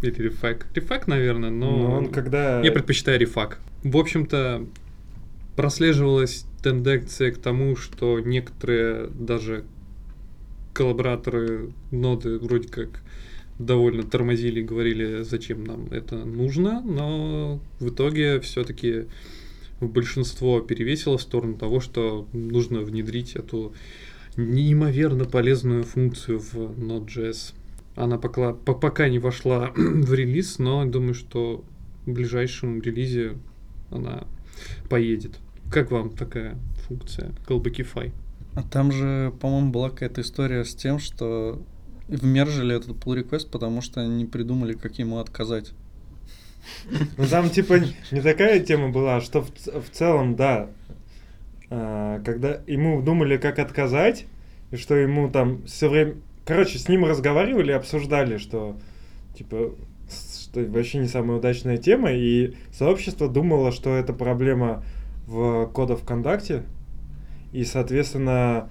[0.00, 0.66] Или Рифак.
[0.74, 1.76] Рифак, наверное, но...
[1.76, 2.62] но он когда...
[2.62, 3.58] Я предпочитаю Рифак.
[3.82, 4.66] В общем-то,
[5.56, 9.64] прослеживалась тенденция к тому, что некоторые даже
[10.72, 13.02] коллабораторы ноды вроде как
[13.58, 19.06] довольно тормозили, говорили, зачем нам это нужно, но в итоге все-таки
[19.80, 23.74] большинство перевесило в сторону того, что нужно внедрить эту
[24.36, 27.54] неимоверно полезную функцию в Node.js.
[27.96, 31.64] Она пока, пока не вошла в релиз, но думаю, что
[32.06, 33.36] в ближайшем релизе
[33.90, 34.26] она
[34.88, 35.38] поедет.
[35.70, 36.56] Как вам такая
[36.88, 38.12] функция Callbackify?
[38.56, 41.62] А там же, по-моему, была какая-то история с тем, что
[42.08, 45.72] вмержили этот pull request, потому что они не придумали, как ему отказать.
[47.16, 47.80] Ну там типа
[48.10, 50.68] не такая тема была, а что в, в целом, да,
[51.70, 54.26] а, когда ему думали, как отказать,
[54.72, 56.16] и что ему там все время...
[56.44, 58.76] Короче, с ним разговаривали, обсуждали, что
[59.36, 59.74] типа
[60.10, 64.82] что вообще не самая удачная тема, и сообщество думало, что это проблема
[65.30, 66.64] в кода ВКонтакте.
[67.52, 68.68] И, соответственно,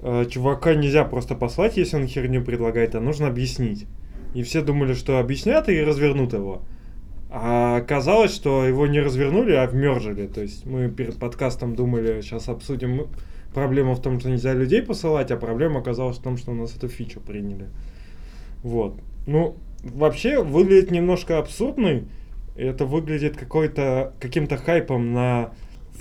[0.00, 3.86] э, чувака нельзя просто послать, если он херню предлагает, а нужно объяснить.
[4.32, 6.62] И все думали, что объяснят и развернут его.
[7.30, 10.28] А оказалось, что его не развернули, а вмержили.
[10.28, 13.08] То есть мы перед подкастом думали, сейчас обсудим
[13.52, 16.76] проблему в том, что нельзя людей посылать, а проблема оказалась в том, что у нас
[16.76, 17.66] эту фичу приняли.
[18.62, 19.00] Вот.
[19.26, 22.04] Ну, вообще выглядит немножко абсурдный
[22.62, 25.52] это выглядит какой-то каким-то хайпом на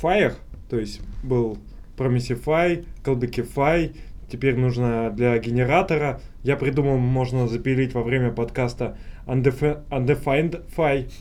[0.01, 0.33] Fire,
[0.69, 1.57] то есть был
[1.97, 3.95] Promisify, Callbackify,
[4.31, 6.21] теперь нужно для генератора.
[6.43, 11.11] Я придумал, можно запилить во время подкаста Undefined Fy.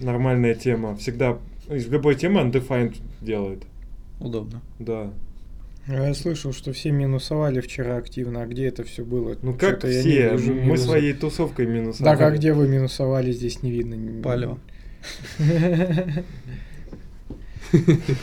[0.00, 0.96] Нормальная тема.
[0.96, 3.64] Всегда из любой темы Undefined делает.
[4.20, 4.60] Удобно.
[4.78, 5.12] Да.
[5.86, 9.36] Я слышал, что все минусовали вчера активно, а где это все было?
[9.42, 10.30] Ну как все?
[10.30, 10.82] Я не Мы минус...
[10.82, 12.16] своей тусовкой минусовали.
[12.16, 14.22] Да, как где вы минусовали, здесь не видно.
[14.22, 14.58] Палево.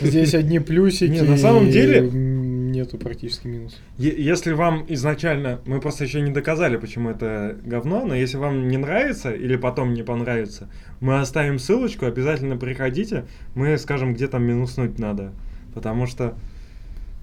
[0.00, 1.10] Здесь одни плюсики.
[1.10, 3.78] Не, на самом деле нету практически минусов.
[3.98, 8.78] Если вам изначально, мы просто еще не доказали, почему это говно, но если вам не
[8.78, 10.70] нравится или потом не понравится,
[11.00, 15.32] мы оставим ссылочку, обязательно приходите, мы скажем, где там минуснуть надо,
[15.74, 16.34] потому что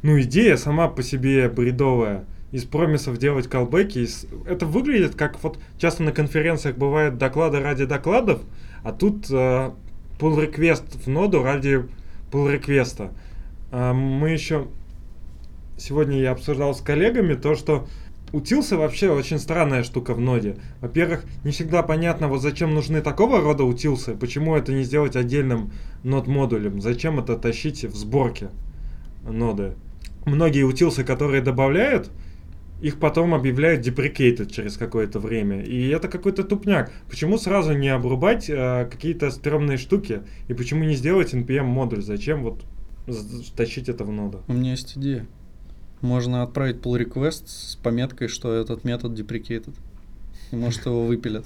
[0.01, 2.25] ну, идея сама по себе бредовая.
[2.51, 3.99] Из промисов делать колбеки.
[3.99, 4.25] Из...
[4.47, 8.41] Это выглядит как вот часто на конференциях бывают доклады ради докладов,
[8.83, 9.71] а тут э,
[10.17, 11.85] pull request в ноду ради
[12.31, 13.11] pull реквеста.
[13.71, 14.67] А мы еще
[15.77, 17.87] сегодня я обсуждал с коллегами то, что
[18.31, 20.55] утился вообще очень странная штука в ноде.
[20.81, 25.71] Во-первых, не всегда понятно, вот зачем нужны такого рода утилсы, почему это не сделать отдельным
[26.03, 28.49] нод модулем, зачем это тащить в сборке
[29.23, 29.75] ноды
[30.29, 32.09] многие утилсы, которые добавляют,
[32.81, 35.61] их потом объявляют deprecated через какое-то время.
[35.61, 36.91] И это какой-то тупняк.
[37.09, 40.21] Почему сразу не обрубать э, какие-то стрёмные штуки?
[40.47, 42.01] И почему не сделать NPM модуль?
[42.01, 42.63] Зачем вот
[43.55, 44.41] тащить это в ноду?
[44.47, 45.27] У меня есть идея.
[46.01, 49.73] Можно отправить pull request с пометкой, что этот метод deprecated.
[50.51, 51.45] И может его выпилят.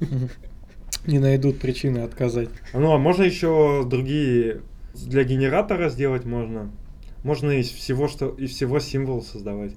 [1.06, 2.48] Не найдут причины отказать.
[2.72, 4.62] Ну, а можно еще другие
[4.94, 6.72] для генератора сделать можно.
[7.26, 9.74] Можно из всего, что из всего символ создавать.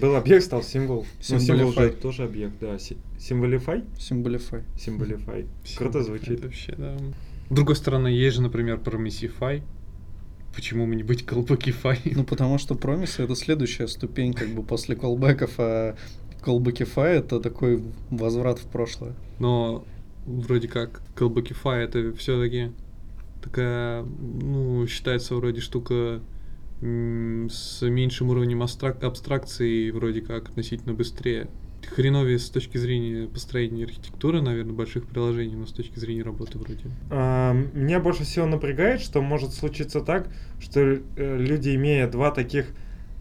[0.00, 1.04] Был объект, стал символ.
[1.28, 2.78] Ну, символ же тоже объект, да.
[2.78, 3.84] Си- Symbolify?
[3.98, 4.64] Symbolify.
[4.74, 5.46] Symbolify.
[5.76, 6.42] Круто звучит.
[6.42, 6.96] Вообще, да.
[7.50, 9.62] С другой стороны, есть же, например, Promisify.
[10.54, 12.00] Почему бы не быть Колпакифай?
[12.06, 15.94] Ну, потому что промисы это следующая ступень, как бы после колбеков, а
[16.40, 19.12] колбекифай это такой возврат в прошлое.
[19.38, 19.84] Но
[20.24, 22.72] вроде как Колбакифай это все-таки
[23.42, 26.22] такая, ну, считается вроде штука
[26.80, 31.48] с меньшим уровнем абстрак- абстракции, вроде как относительно быстрее.
[31.94, 36.84] Хреновее с точки зрения построения архитектуры, наверное, больших приложений, но с точки зрения работы вроде.
[37.10, 40.28] А, Меня больше всего напрягает, что может случиться так,
[40.60, 42.66] что э, люди, имея два таких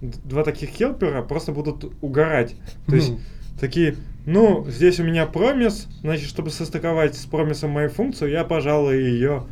[0.02, 2.56] два таких хелпера, просто будут угорать.
[2.88, 3.20] То есть Ну,
[3.60, 8.98] такие, ну, здесь у меня промис, значит, чтобы состыковать с промисом мою функцию, я, пожалуй,
[8.98, 9.44] ее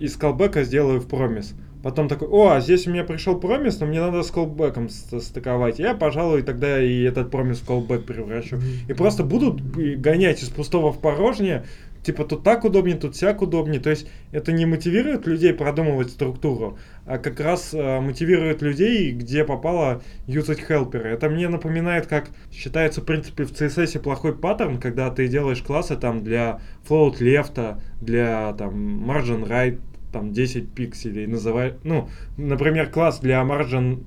[0.00, 1.54] из колбека сделаю в промис.
[1.84, 5.78] Потом такой, о, а здесь у меня пришел промис, но мне надо с колбеком стыковать.
[5.78, 8.56] Я, пожалуй, тогда и этот промис в колбек превращу.
[8.88, 11.66] И просто будут гонять из пустого в порожнее,
[12.02, 13.82] типа тут так удобнее, тут сяк удобнее.
[13.82, 19.44] То есть это не мотивирует людей продумывать структуру, а как раз э, мотивирует людей, где
[19.44, 21.10] попало юзать хелперы.
[21.10, 25.96] Это мне напоминает, как считается, в принципе, в CSS плохой паттерн, когда ты делаешь классы
[25.96, 29.80] там для float left, для там margin right,
[30.14, 34.04] там 10 пикселей, называй, ну, например, класс для margin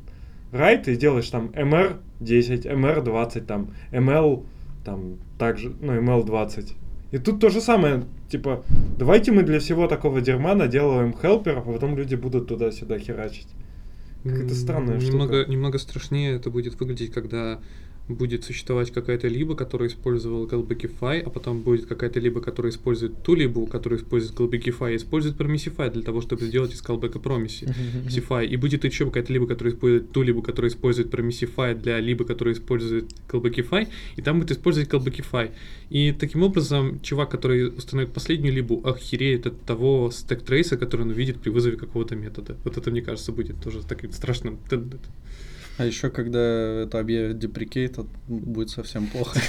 [0.54, 4.46] right, ты делаешь там mr 10, mr 20, там ml,
[4.86, 6.76] там также, ну, ml 20.
[7.12, 8.64] И тут то же самое, типа,
[8.98, 13.50] давайте мы для всего такого дерьма наделаем хелперов, а потом люди будут туда-сюда херачить.
[14.24, 15.14] Какая-то странная м, штука.
[15.14, 17.60] немного, немного страшнее это будет выглядеть, когда
[18.08, 23.36] будет существовать какая-то либо, которая использовала Callbackify, а потом будет какая-то либо, которая использует ту
[23.36, 27.74] либу, которая использует Callbackify, и использует Promisify для того, чтобы сделать из callback Promise.
[28.08, 28.46] Sify.
[28.46, 32.56] И будет еще какая-то либо, которая использует ту либо, которая использует Promisify для либо, которая
[32.56, 35.52] использует Callbackify, и там будет использовать Callbackify.
[35.90, 41.10] И таким образом, чувак, который установит последнюю либу, охереет от того стек трейса, который он
[41.10, 42.58] увидит при вызове какого-то метода.
[42.64, 44.60] Вот это, мне кажется, будет тоже таким страшным.
[45.78, 49.40] А еще когда это объявят деприкейт, будет совсем плохо.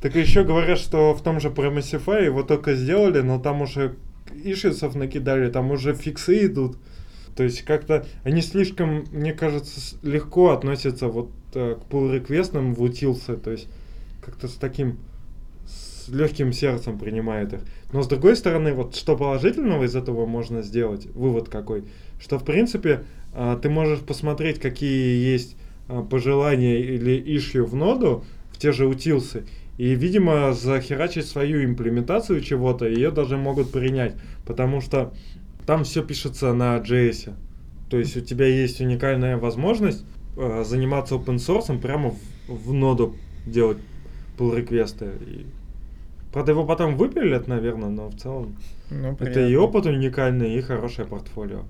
[0.00, 3.96] Так еще говорят, что в том же Promisify его только сделали, но там уже
[4.34, 6.76] ишисов накидали, там уже фиксы идут.
[7.36, 12.82] То есть как-то они слишком, мне кажется, легко относятся вот э, к pull реквестам в
[12.82, 13.66] утилсы, то есть
[14.20, 14.98] как-то с таким
[15.66, 17.60] с легким сердцем принимают их.
[17.92, 21.84] Но с другой стороны, вот что положительного из этого можно сделать, вывод какой,
[22.20, 23.04] что в принципе
[23.60, 25.56] ты можешь посмотреть, какие есть
[25.88, 29.44] а, пожелания или ишью в ноду, в те же утилсы,
[29.76, 34.14] и, видимо, захерачить свою имплементацию чего-то, ее даже могут принять,
[34.46, 35.12] потому что
[35.66, 37.34] там все пишется на JS.
[37.90, 40.04] То есть у тебя есть уникальная возможность
[40.36, 43.16] э, заниматься open source прямо в, в ноду
[43.46, 43.78] делать
[44.38, 45.06] pull реквесты.
[45.26, 45.46] И...
[46.32, 48.56] Правда, его потом выпилят, наверное, но в целом
[48.90, 51.64] Ну, это и опыт уникальный, и хорошее портфолио.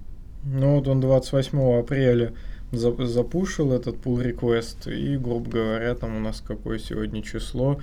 [0.47, 2.33] Ну вот он 28 апреля
[2.73, 7.81] за- запушил этот pull request, и, грубо говоря, там у нас какое сегодня число,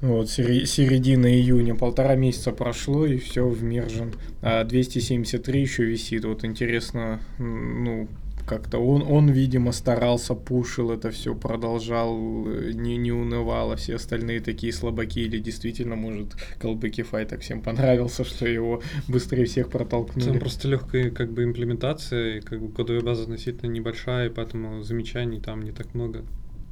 [0.00, 4.12] вот, середина июня, полтора месяца прошло, и все в Мержен.
[4.42, 6.24] А 273 еще висит.
[6.24, 8.08] Вот интересно, ну,
[8.46, 13.96] как-то он, он, видимо, старался, пушил это все, продолжал, э, не, не унывал, а все
[13.96, 20.26] остальные такие слабаки, или действительно, может, Callbackify так всем понравился, что его быстрее всех протолкнули.
[20.26, 24.82] Там просто легкая как бы имплементация, и как бы кодовая база относительно небольшая, и поэтому
[24.82, 26.24] замечаний там не так много.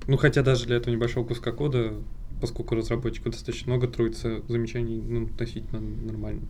[0.06, 1.94] Ну, хотя даже для этого небольшого куска кода,
[2.40, 6.42] поскольку разработчику достаточно много, трудится замечаний ну, относительно нормально.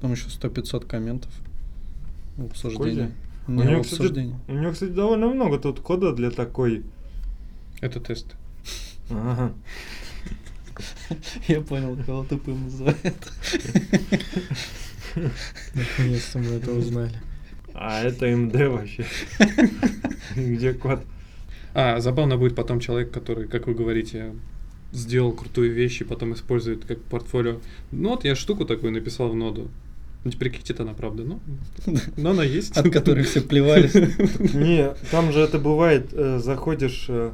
[0.00, 1.32] Там еще 100-500 комментов
[2.38, 3.10] обсуждении.
[3.48, 6.84] У Не, него, кстати, у него, кстати, довольно много тут кода для такой.
[7.80, 8.36] Это тест.
[9.10, 9.52] Ага.
[11.48, 13.32] Я понял, кого ты пым называет.
[15.74, 17.12] Наконец-то мы это узнали.
[17.74, 19.04] А это МД вообще.
[20.36, 21.00] Где код?
[21.74, 24.34] А, забавно будет потом человек, который, как вы говорите,
[24.92, 27.60] сделал крутую вещь и потом использует как портфолио.
[27.90, 29.68] Ну вот я штуку такую написал в ноду.
[30.24, 31.40] Ну теперь кикить она, правда, ну,
[32.16, 32.76] но она есть.
[32.76, 33.94] От которой все плевались.
[34.54, 37.32] Не, там же это бывает, э, заходишь э,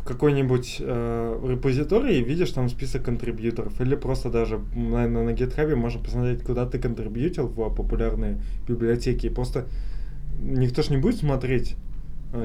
[0.00, 3.78] в какой-нибудь э, репозиторий и видишь там список контрибьюторов.
[3.82, 9.26] Или просто даже, наверное, на GitHub можно посмотреть, куда ты контрибьютил в популярные библиотеки.
[9.26, 9.66] И просто
[10.40, 11.76] никто ж не будет смотреть,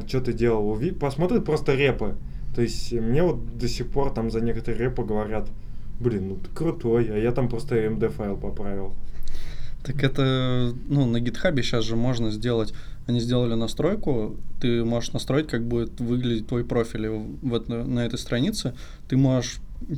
[0.08, 0.78] что ты делал.
[1.00, 2.18] Посмотрит просто репы.
[2.54, 5.50] То есть мне вот до сих пор там за некоторые репы говорят,
[6.02, 8.94] блин, ну ты крутой, а я там просто MD файл поправил.
[9.84, 12.74] Так это, ну, на гитхабе сейчас же можно сделать
[13.06, 18.18] они сделали настройку, ты можешь настроить, как будет выглядеть твой профиль в, это, на этой
[18.18, 18.76] странице.
[19.10, 19.58] Ты можешь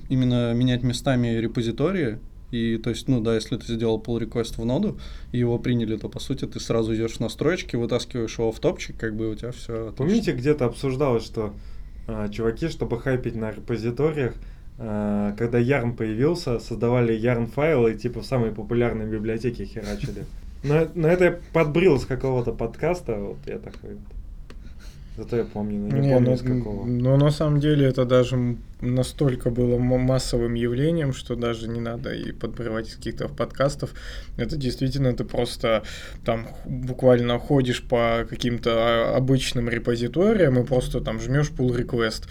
[0.09, 2.17] именно менять местами репозитории,
[2.51, 4.97] и то есть, ну да, если ты сделал pull request в ноду,
[5.31, 8.97] и его приняли, то по сути ты сразу идешь в настройки, вытаскиваешь его в топчик,
[8.97, 9.93] как бы у тебя все.
[9.95, 11.53] Помните, где-то обсуждалось, что
[12.07, 14.33] а, чуваки, чтобы хайпить на репозиториях,
[14.78, 20.26] когда Yarn появился, создавали Yarn файлы и типа в самые популярные библиотеки херачили.
[20.63, 23.97] Но, но это я подбрил с какого-то подкаста, вот я такой
[25.17, 26.86] Зато я помню, но не, не помню ну, с какого.
[26.86, 32.34] Но на самом деле это даже настолько было массовым явлением, что даже не надо и
[32.34, 33.93] подбрывать из каких-то подкастов.
[34.36, 35.84] Это действительно ты просто
[36.26, 42.28] там буквально ходишь по каким-то а, обычным репозиториям и просто там жмешь pull request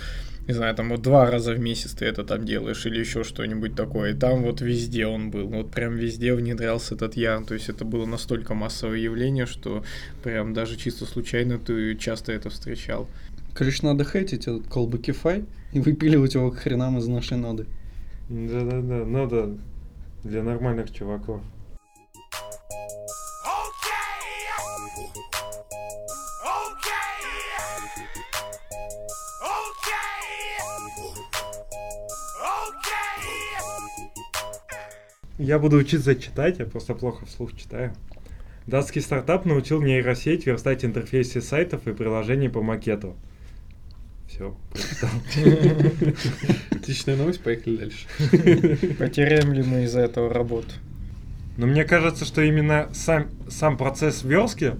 [0.47, 3.75] не знаю, там вот два раза в месяц ты это там делаешь или еще что-нибудь
[3.75, 4.13] такое.
[4.13, 7.45] И там вот везде он был, вот прям везде внедрялся этот ярн.
[7.45, 9.85] То есть это было настолько массовое явление, что
[10.23, 13.09] прям даже чисто случайно ты часто это встречал.
[13.55, 17.67] Короче, надо хейтить этот колбакифай и выпиливать его к хренам из нашей ноды.
[18.29, 19.57] Да-да-да, надо
[20.25, 21.41] для нормальных чуваков.
[35.39, 37.93] Я буду учиться читать, я просто плохо вслух читаю.
[38.67, 43.17] Датский стартап научил нейросеть верстать интерфейсы сайтов и приложений по макету.
[44.29, 45.11] Все, прочитал.
[46.71, 48.07] Отличная новость, поехали дальше.
[48.99, 50.69] Потеряем ли мы из-за этого работу?
[51.57, 54.75] Но мне кажется, что именно сам, сам процесс верстки,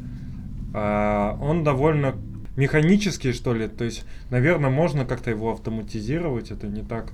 [0.73, 2.17] а, он довольно
[2.57, 3.69] механический, что ли.
[3.69, 6.51] То есть, наверное, можно как-то его автоматизировать.
[6.51, 7.13] Это не так,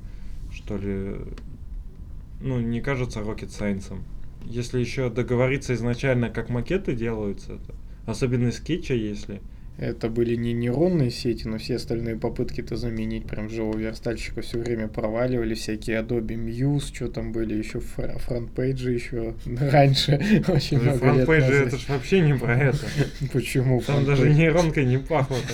[0.52, 1.16] что ли,
[2.40, 4.02] ну, не кажется rocket science.
[4.44, 7.74] Если еще договориться изначально, как макеты делаются, то,
[8.06, 9.42] особенно скетча, если,
[9.80, 14.58] это были не нейронные сети, но все остальные попытки это заменить прям живого верстальщика все
[14.58, 20.98] время проваливали, всякие Adobe Muse, что там были, еще FrontPage и еще раньше, очень много
[20.98, 22.78] FrontPage и это же вообще не про это.
[23.32, 23.80] Почему?
[23.80, 25.38] Там даже нейронкой не пахло.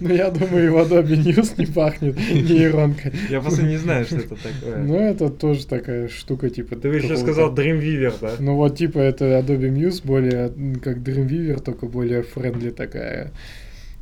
[0.00, 3.12] Ну я думаю, и в Adobe Muse не пахнет нейронкой.
[3.28, 4.78] Я просто не знаю, что это такое.
[4.78, 6.76] Ну это тоже такая штука типа...
[6.76, 8.32] Ты еще сказал Dreamweaver, да?
[8.38, 10.48] Ну вот типа это Adobe Muse более
[10.82, 13.32] как Dreamweaver, только более friendly такая.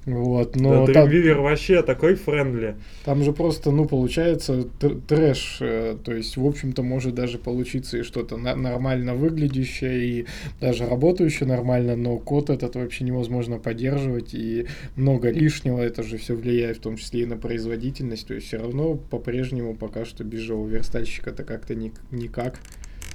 [0.07, 2.77] Вот, но да, там, Dreamweaver вообще такой friendly.
[3.07, 4.65] Там же просто, ну, получается
[5.09, 10.27] трэш, э, то есть, в общем-то, может даже получиться и что-то на- нормально выглядящее, и
[10.61, 16.35] даже работающее нормально, но код этот вообще невозможно поддерживать, и много лишнего, это же все
[16.35, 20.41] влияет в том числе и на производительность, то есть, все равно по-прежнему пока что без
[20.41, 22.59] живого верстальщика это как-то ни- никак,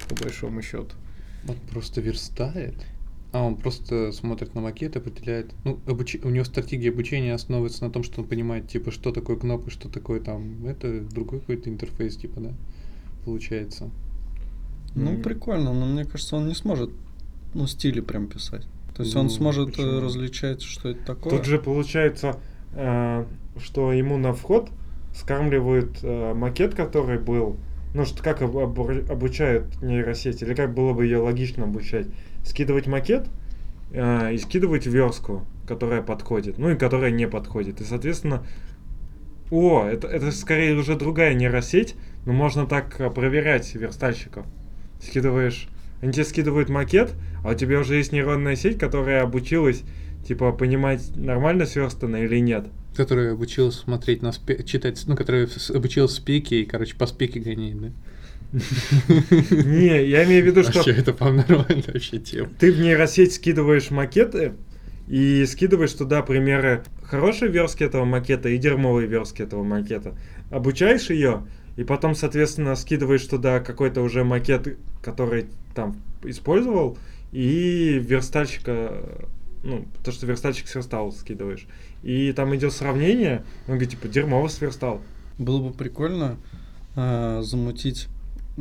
[0.08, 0.96] по большому счету.
[1.48, 2.74] Он просто верстает?
[3.32, 5.52] А он просто смотрит на макет, определяет.
[5.64, 6.16] Ну, обуч...
[6.24, 9.88] у него стратегия обучения основывается на том, что он понимает, типа, что такое кнопка, что
[9.88, 10.66] такое там.
[10.66, 12.52] Это другой какой-то интерфейс, типа, да,
[13.24, 13.90] получается.
[14.96, 15.22] Ну, mm.
[15.22, 16.90] прикольно, но мне кажется, он не сможет,
[17.54, 18.66] ну, стили прям писать.
[18.96, 20.00] То есть ну, он сможет э, почему?
[20.00, 21.36] различать, что это такое.
[21.36, 22.40] Тут же получается,
[22.74, 23.24] э,
[23.58, 24.70] что ему на вход
[25.14, 27.56] скармливают э, макет, который был.
[27.94, 32.08] Ну, что как об, об, обучают нейросети, или как было бы ее логично обучать
[32.44, 33.28] скидывать макет
[33.92, 37.80] э, и скидывать верстку, которая подходит, ну и которая не подходит.
[37.80, 38.46] И, соответственно,
[39.50, 44.46] о, это, это скорее уже другая нейросеть, но можно так а, проверять верстальщиков.
[45.02, 45.68] Скидываешь,
[46.00, 47.14] они тебе скидывают макет,
[47.44, 49.82] а у тебя уже есть нейронная сеть, которая обучилась,
[50.26, 52.66] типа, понимать, нормально сверстано или нет.
[52.96, 57.80] Которая обучилась смотреть на спе- читать, ну, которая обучилась спеки и, короче, по спеке гоняет,
[57.80, 57.88] да?
[58.52, 60.72] Не, я имею в виду, что...
[60.72, 62.48] Вообще, это, по нормальная вообще тема.
[62.58, 64.54] Ты в нейросеть скидываешь макеты,
[65.10, 70.16] и скидываешь туда примеры хорошей верстки этого макета и дерьмовой верстки этого макета.
[70.50, 76.96] Обучаешь ее, и потом, соответственно, скидываешь туда какой-то уже макет, который там использовал,
[77.32, 79.26] и верстальщика,
[79.64, 81.66] ну, то, что верстальщик сверстал, скидываешь.
[82.04, 85.00] И там идет сравнение, он говорит, типа, дерьмово сверстал.
[85.38, 86.36] Было бы прикольно
[86.94, 88.06] э, замутить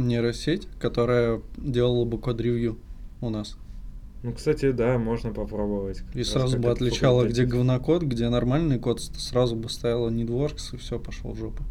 [0.08, 2.78] нейросеть, которая делала бы код-ревью
[3.22, 3.58] у нас.
[4.22, 6.04] Ну, кстати, да, можно попробовать.
[6.14, 11.00] И сразу бы отличала, где говнокод, где нормальный код, сразу бы ставила недворкс, и все,
[11.00, 11.64] пошел в жопу.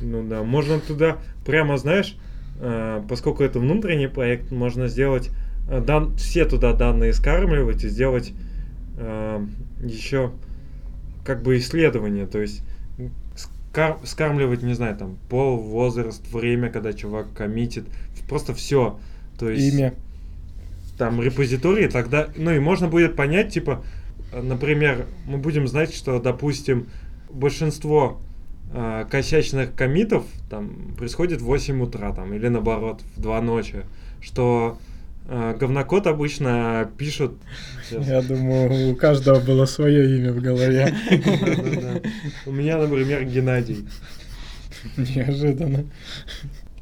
[0.00, 2.16] Ну да, можно туда прямо, знаешь,
[2.60, 5.30] э, поскольку это внутренний проект, можно сделать
[5.70, 8.32] э, дан, все туда данные скармливать и сделать
[8.96, 9.46] э,
[9.82, 10.32] еще
[11.24, 12.62] как бы исследование, то есть
[13.78, 17.84] скар скармливать, не знаю, там, пол, возраст, время, когда чувак коммитит,
[18.28, 18.98] просто все.
[19.38, 19.74] То есть...
[19.74, 19.94] Имя.
[20.96, 23.84] там репозитории, тогда, ну и можно будет понять, типа,
[24.32, 26.88] например, мы будем знать, что, допустим,
[27.30, 28.20] большинство
[28.72, 33.84] э, косячных комитов там происходит в 8 утра там, или наоборот в 2 ночи,
[34.20, 34.76] что
[35.28, 37.34] говнокод обычно пишут...
[37.90, 40.94] Я думаю, у каждого было свое имя в голове.
[42.46, 43.86] У меня, например, Геннадий.
[44.96, 45.84] Неожиданно.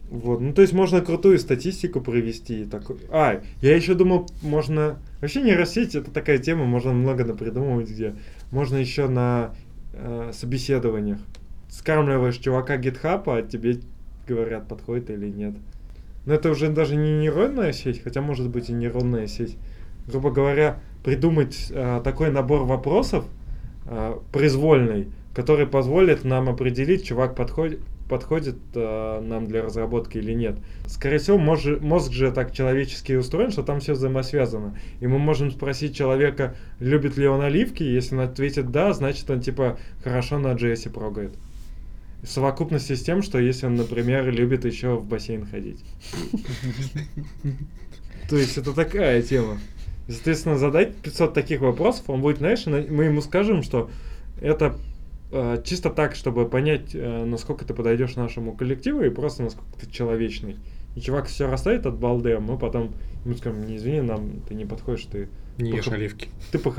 [0.08, 2.64] Вот, ну то есть можно крутую статистику провести.
[2.64, 2.84] Так...
[3.10, 4.98] А, я еще думал, можно...
[5.20, 8.14] Вообще нейросеть это такая тема, можно много напридумывать, где
[8.52, 9.54] можно еще на
[9.92, 11.18] э, собеседованиях.
[11.68, 13.80] Скармливаешь чувака GitHub, а тебе
[14.28, 15.54] говорят, подходит или нет.
[16.26, 19.56] Но это уже даже не нейронная сеть, хотя может быть и нейронная сеть.
[20.06, 23.24] Грубо говоря, придумать э, такой набор вопросов
[23.86, 30.56] э, произвольный, который позволит нам определить, чувак подходит, подходит э, нам для разработки или нет.
[30.86, 34.78] Скорее всего, мозг, мозг же так человечески устроен, что там все взаимосвязано.
[35.00, 39.40] И мы можем спросить человека, любит ли он оливки, если он ответит да, значит он
[39.40, 41.32] типа хорошо на JS прогает.
[42.26, 45.84] В совокупности с тем, что если он, например, любит еще в бассейн ходить.
[48.28, 49.58] То есть это такая тема.
[50.08, 53.90] Соответственно, задать 500 таких вопросов, он будет, знаешь, мы ему скажем, что
[54.40, 54.76] это
[55.32, 59.90] Э, чисто так, чтобы понять, э, насколько ты подойдешь нашему коллективу и просто насколько ты
[59.90, 60.56] человечный.
[60.94, 62.92] И чувак все расставит от балды, а мы потом
[63.24, 65.28] ему скажем, не извини, нам ты не подходишь, ты...
[65.58, 66.28] Не ешь оливки.
[66.52, 66.70] Ты по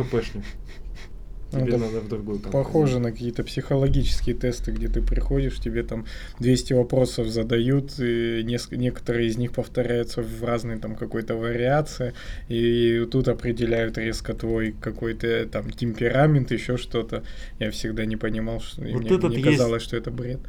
[1.52, 2.66] Ну, тебе надо в другую компанию.
[2.66, 6.06] Похоже на какие-то психологические тесты, где ты приходишь, тебе там
[6.40, 12.14] 200 вопросов задают, и несколько, некоторые из них повторяются в разной там какой-то вариации,
[12.50, 17.24] и тут определяют резко твой какой-то там темперамент, еще что-то.
[17.60, 20.40] Я всегда не понимал, что вот мне, мне казалось, что это бред.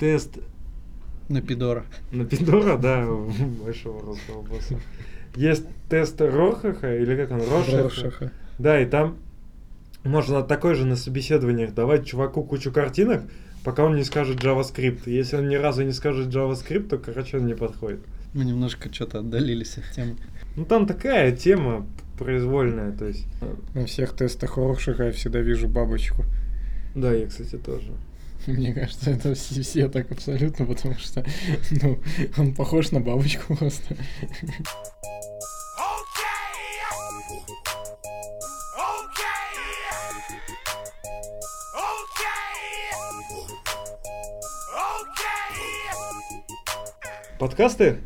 [0.00, 0.38] Тест
[1.28, 1.84] на Пидора.
[2.10, 3.06] На Пидора, да,
[3.64, 4.80] большого русского босса.
[5.36, 7.40] Есть тест Рохаха, или как он.
[7.40, 8.32] Рошаха.
[8.58, 9.18] Да, и там
[10.04, 13.22] можно такой же на собеседованиях давать чуваку кучу картинок,
[13.64, 15.02] пока он не скажет JavaScript.
[15.06, 18.00] Если он ни разу не скажет JavaScript, то, короче, он не подходит.
[18.34, 20.16] Мы немножко что-то отдалились от темы.
[20.56, 21.86] Ну, там такая тема
[22.18, 23.26] произвольная, то есть...
[23.74, 26.24] На всех тестах хороших я всегда вижу бабочку.
[26.94, 27.92] Да, я, кстати, тоже.
[28.46, 31.24] Мне кажется, это все, все так абсолютно, потому что
[31.82, 31.98] ну,
[32.36, 33.96] он похож на бабочку просто.
[47.44, 47.98] Подкасты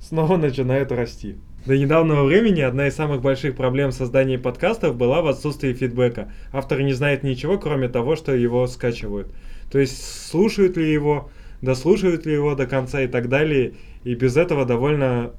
[0.00, 1.34] снова начинают расти.
[1.66, 6.32] До недавнего времени одна из самых больших проблем создания подкастов была в отсутствии фидбэка.
[6.52, 9.34] Автор не знает ничего, кроме того, что его скачивают.
[9.72, 11.32] То есть слушают ли его,
[11.62, 13.74] дослушают ли его до конца и так далее.
[14.04, 15.32] И без этого довольно...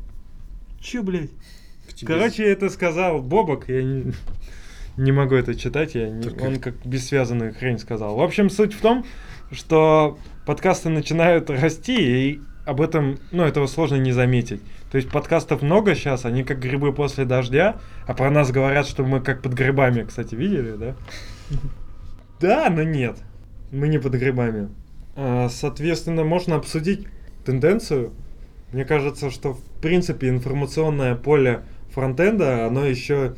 [0.82, 1.30] Чё, блядь?
[2.06, 4.12] Короче, это сказал Бобок, я не,
[4.98, 8.18] не могу это читать, я не, он как бессвязанную хрень сказал.
[8.18, 9.06] В общем, суть в том,
[9.52, 14.62] что подкасты начинают расти, и об этом, ну, этого сложно не заметить.
[14.92, 19.06] То есть подкастов много сейчас, они как грибы после дождя, а про нас говорят, что
[19.06, 20.96] мы как под грибами, кстати, видели, да?
[22.40, 23.18] Да, но нет.
[23.72, 24.70] Мы не под грибами.
[25.16, 27.08] А, соответственно, можно обсудить
[27.46, 28.12] тенденцию.
[28.74, 31.62] Мне кажется, что в принципе информационное поле
[31.94, 33.38] фронтенда, оно еще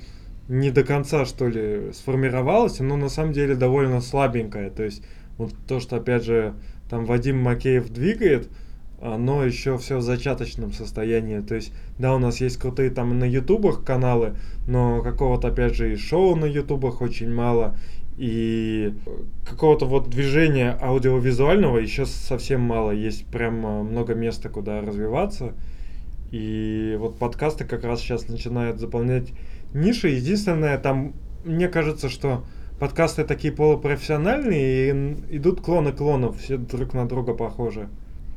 [0.50, 4.72] не до конца, что ли, сформировалось, но на самом деле довольно слабенькое.
[4.72, 5.04] То есть
[5.38, 6.56] вот то, что опять же
[6.90, 8.50] там Вадим Макеев двигает,
[9.02, 11.40] оно еще все в зачаточном состоянии.
[11.40, 14.36] То есть, да, у нас есть крутые там на ютубах каналы,
[14.68, 17.76] но какого-то, опять же, и шоу на ютубах очень мало.
[18.18, 18.94] И
[19.46, 22.92] какого-то вот движения аудиовизуального еще совсем мало.
[22.92, 25.54] Есть прям много места, куда развиваться.
[26.32, 29.32] И вот подкасты как раз сейчас начинают заполнять
[29.74, 30.10] ниши.
[30.10, 31.14] Единственное, там,
[31.46, 32.44] мне кажется, что
[32.78, 34.92] подкасты такие полупрофессиональные
[35.30, 37.88] и идут клоны клонов, все друг на друга похожи.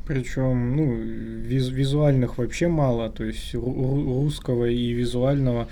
[0.05, 5.69] Причем, ну, виз визуальных вообще мало, то есть русского и визуального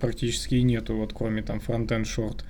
[0.00, 2.44] практически нету, вот кроме там фронтенд шорт.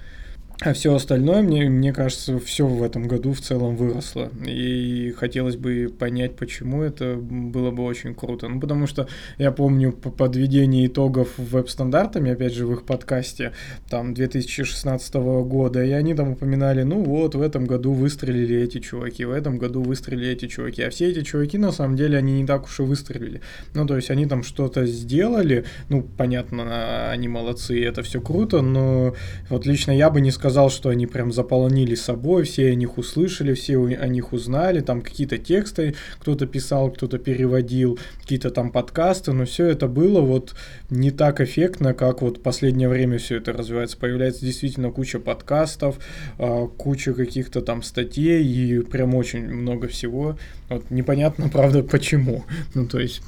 [0.61, 4.31] А все остальное, мне, мне кажется, все в этом году в целом выросло.
[4.47, 8.47] И хотелось бы понять, почему это было бы очень круто.
[8.49, 13.53] Ну, потому что я помню по подведении итогов веб-стандартами, опять же, в их подкасте,
[13.91, 19.25] там, 2016 года, и они там упоминали, ну вот, в этом году выстрелили эти чуваки,
[19.25, 20.83] в этом году выстрелили эти чуваки.
[20.83, 23.41] А все эти чуваки, на самом деле, они не так уж и выстрелили.
[23.75, 29.15] Ну, то есть они там что-то сделали, ну, понятно, они молодцы, это все круто, но
[29.51, 32.99] вот лично я бы не сказал, сказал, что они прям заполонили собой, все о них
[32.99, 39.32] услышали, все о них узнали, там какие-то тексты кто-то писал, кто-то переводил, какие-то там подкасты,
[39.32, 40.55] но все это было вот
[40.90, 43.97] не так эффектно, как вот в последнее время все это развивается.
[43.97, 45.97] Появляется действительно куча подкастов,
[46.38, 50.36] а, куча каких-то там статей и прям очень много всего.
[50.68, 52.45] Вот непонятно, правда, почему.
[52.74, 53.22] Ну, то есть,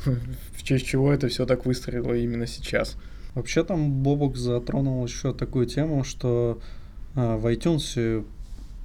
[0.54, 2.94] в честь чего это все так выстрелило именно сейчас.
[3.34, 6.58] Вообще там Бобок затронул еще такую тему, что
[7.16, 8.24] в iTunes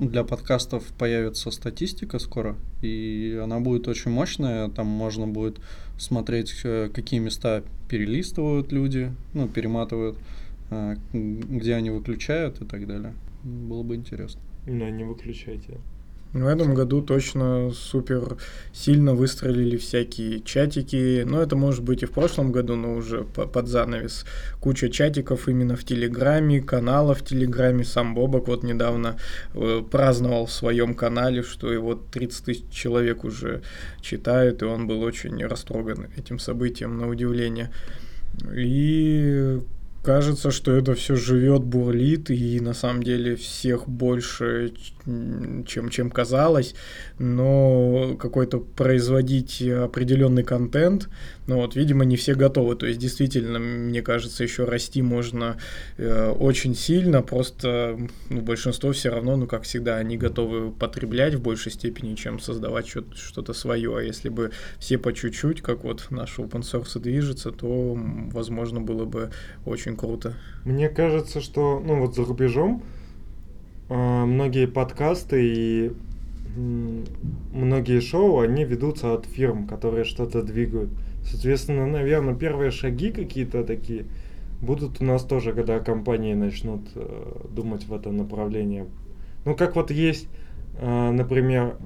[0.02, 4.68] для подкастов появится статистика скоро, и она будет очень мощная.
[4.70, 5.60] Там можно будет
[6.00, 10.18] смотреть, э, какие места перелистывают люди, ну, перематывают,
[10.72, 13.14] э, где они выключают и так далее.
[13.44, 14.42] Было бы интересно.
[14.66, 15.78] Но не выключайте.
[16.34, 18.38] В этом году точно супер
[18.72, 21.24] сильно выстрелили всякие чатики.
[21.26, 24.26] Но это может быть и в прошлом году, но уже под занавес.
[24.62, 27.84] Куча чатиков именно в Телеграме, каналов в Телеграме.
[27.84, 29.18] Сам Бобок вот недавно
[29.54, 33.62] э, праздновал в своем канале, что его 30 тысяч человек уже
[34.00, 37.72] читают, и он был очень растроган этим событием, на удивление.
[38.54, 39.60] И
[40.04, 44.74] кажется, что это все живет, бурлит, и на самом деле всех больше,
[45.06, 46.76] чем, чем казалось,
[47.20, 51.10] но какой-то производить определенный контент,
[51.48, 52.76] ну вот, видимо, не все готовы.
[52.76, 55.58] То есть, действительно, мне кажется, еще расти можно
[55.98, 57.98] э, очень сильно, просто
[58.30, 62.88] ну, большинство все равно, ну, как всегда, они готовы потреблять в большей степени, чем создавать
[62.88, 63.98] что-то свое.
[63.98, 67.98] А если бы все по чуть-чуть, как вот наш open source движется, то,
[68.32, 69.32] возможно, было бы
[69.66, 70.34] очень круто.
[70.66, 72.84] Мне кажется, что, ну, вот за рубежом
[73.90, 75.92] э, многие подкасты и
[76.56, 80.90] многие шоу, они ведутся от фирм, которые что-то двигают.
[81.24, 84.06] Соответственно, наверное, первые шаги какие-то такие
[84.62, 88.86] будут у нас тоже, когда компании начнут э, думать в этом направлении.
[89.46, 90.28] Ну, как вот есть,
[90.78, 91.78] э, например,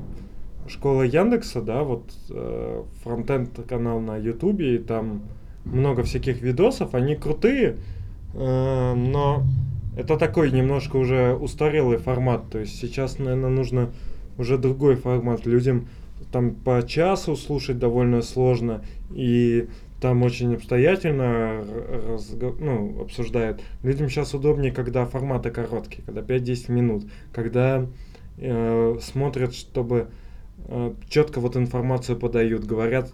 [0.67, 5.21] школа Яндекса, да, вот э, фронтенд канал на Ютубе, и там
[5.65, 7.77] много всяких видосов, они крутые,
[8.33, 9.43] э, но
[9.97, 12.49] это такой немножко уже устарелый формат.
[12.49, 13.91] То есть сейчас, наверное, нужно
[14.37, 15.45] уже другой формат.
[15.45, 15.87] Людям
[16.31, 19.67] там по часу слушать довольно сложно, и
[20.01, 21.63] там очень обстоятельно
[22.09, 22.53] разго...
[22.59, 23.61] ну, обсуждают.
[23.83, 27.87] Людям сейчас удобнее, когда форматы короткие, когда 5-10 минут, когда
[28.37, 30.09] э, смотрят, чтобы
[31.09, 33.11] четко вот информацию подают, говорят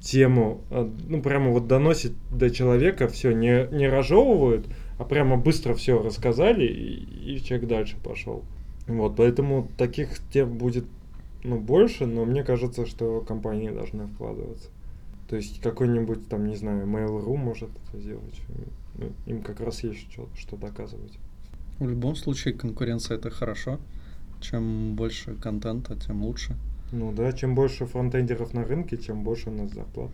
[0.00, 4.66] тему, э, ну прямо вот доносит до человека, все, не, не разжевывают,
[4.98, 8.42] а прямо быстро все рассказали, и, и человек дальше пошел.
[8.86, 10.84] Вот, поэтому таких тем будет
[11.44, 14.68] ну, больше, но мне кажется, что компании должны вкладываться.
[15.28, 18.40] То есть какой-нибудь там, не знаю, Mail.ru может это сделать.
[18.96, 21.18] Ну, им как раз есть что, что доказывать.
[21.78, 23.78] В любом случае конкуренция это хорошо.
[24.42, 26.56] Чем больше контента, тем лучше.
[26.90, 30.10] Ну да, чем больше фронтендеров на рынке, тем больше у нас зарплат.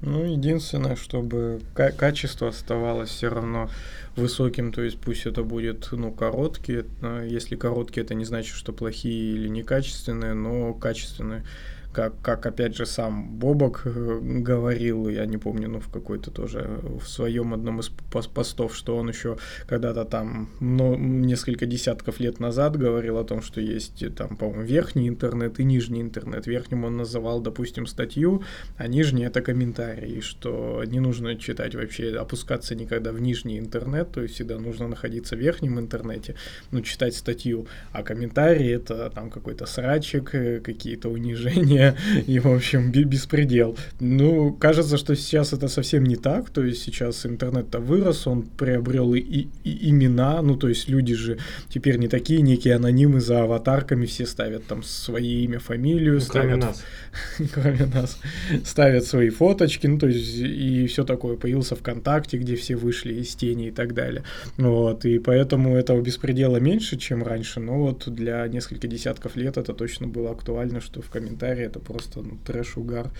[0.00, 3.70] Ну, единственное, чтобы качество оставалось все равно
[4.16, 6.86] высоким, то есть пусть это будет, ну, короткие,
[7.28, 11.44] если короткие, это не значит, что плохие или некачественные, но качественные
[11.92, 16.80] как, как опять же сам Бобок э, говорил, я не помню, ну в какой-то тоже
[16.82, 17.90] в своем одном из
[18.34, 19.36] постов, что он еще
[19.66, 25.08] когда-то там ну, несколько десятков лет назад говорил о том, что есть там, по-моему, верхний
[25.08, 26.46] интернет и нижний интернет.
[26.46, 28.42] Верхним он называл, допустим, статью,
[28.76, 34.22] а нижний это комментарий, что не нужно читать вообще, опускаться никогда в нижний интернет, то
[34.22, 36.34] есть всегда нужно находиться в верхнем интернете,
[36.70, 41.81] ну, читать статью, а комментарий это там какой-то срачик, э, какие-то унижения,
[42.26, 43.76] и, в общем, беспредел.
[44.00, 49.14] Ну, кажется, что сейчас это совсем не так, то есть сейчас интернет-то вырос, он приобрел
[49.14, 53.42] и, и, и имена, ну, то есть люди же теперь не такие некие анонимы за
[53.42, 56.42] аватарками, все ставят там свои имя, фамилию, ну, ставят...
[56.42, 56.82] Кроме нас.
[57.52, 58.18] кроме нас.
[58.64, 61.36] Ставят свои фоточки, ну, то есть и все такое.
[61.36, 64.24] Появился ВКонтакте, где все вышли из тени и так далее.
[64.56, 69.72] Вот, и поэтому этого беспредела меньше, чем раньше, но вот для нескольких десятков лет это
[69.74, 73.10] точно было актуально, что в комментарии это просто ну, трэш-угар.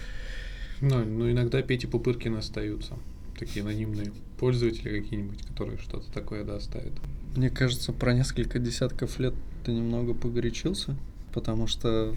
[0.81, 2.95] Ну, ну, иногда Пети Пупыркин остаются.
[3.39, 6.93] Такие анонимные пользователи какие-нибудь, которые что-то такое да, ставят.
[7.35, 9.35] Мне кажется, про несколько десятков лет
[9.65, 10.97] ты немного погорячился,
[11.33, 12.15] потому что,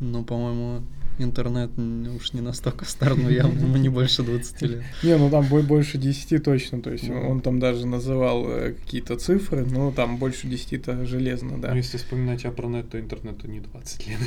[0.00, 0.82] ну, по-моему,
[1.18, 4.82] интернет уж не настолько стар, но явно не больше 20 лет.
[5.02, 9.64] Не, ну там больше 10 точно, то есть он там даже называл э, какие-то цифры,
[9.64, 11.70] но там больше 10 это железно, да.
[11.70, 14.18] Ну, если вспоминать о Апронет, то интернету не 20 лет.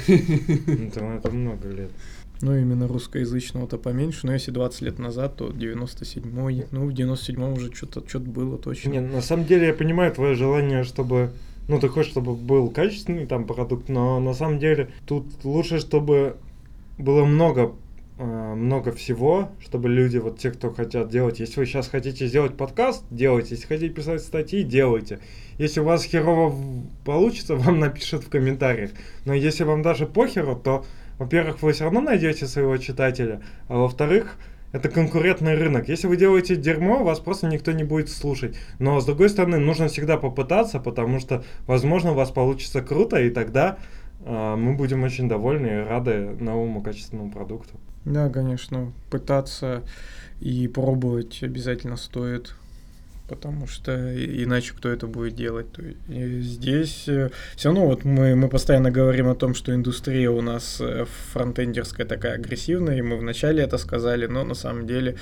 [0.67, 1.91] Интернету много лет.
[2.41, 7.73] Ну, именно русскоязычного-то поменьше, но если 20 лет назад, то 97-й, ну, в 97-м уже
[7.73, 8.89] что-то что было точно.
[8.89, 11.31] Не, на самом деле я понимаю твое желание, чтобы
[11.67, 16.37] ну, ты хочешь, чтобы был качественный там продукт, но на самом деле тут лучше, чтобы
[16.97, 17.75] было много
[18.17, 22.57] э, много всего, чтобы люди, вот те, кто хотят делать, если вы сейчас хотите сделать
[22.57, 25.19] подкаст, делайте, если хотите писать статьи, делайте.
[25.57, 26.55] Если у вас херово
[27.05, 28.91] получится, вам напишут в комментариях.
[29.25, 30.85] Но если вам даже похеру, то,
[31.17, 34.37] во-первых, вы все равно найдете своего читателя, а во-вторых,
[34.71, 35.89] это конкурентный рынок.
[35.89, 38.57] Если вы делаете дерьмо, вас просто никто не будет слушать.
[38.79, 43.29] Но с другой стороны, нужно всегда попытаться, потому что, возможно, у вас получится круто, и
[43.29, 43.77] тогда
[44.25, 47.73] мы будем очень довольны и рады новому качественному продукту.
[48.05, 49.83] Да, конечно, пытаться
[50.39, 52.55] и пробовать обязательно стоит
[53.31, 53.93] потому что
[54.43, 55.71] иначе кто это будет делать.
[55.71, 60.29] То есть здесь э, все равно вот мы, мы постоянно говорим о том, что индустрия
[60.29, 65.15] у нас э, фронтендерская такая агрессивная, и мы вначале это сказали, но на самом деле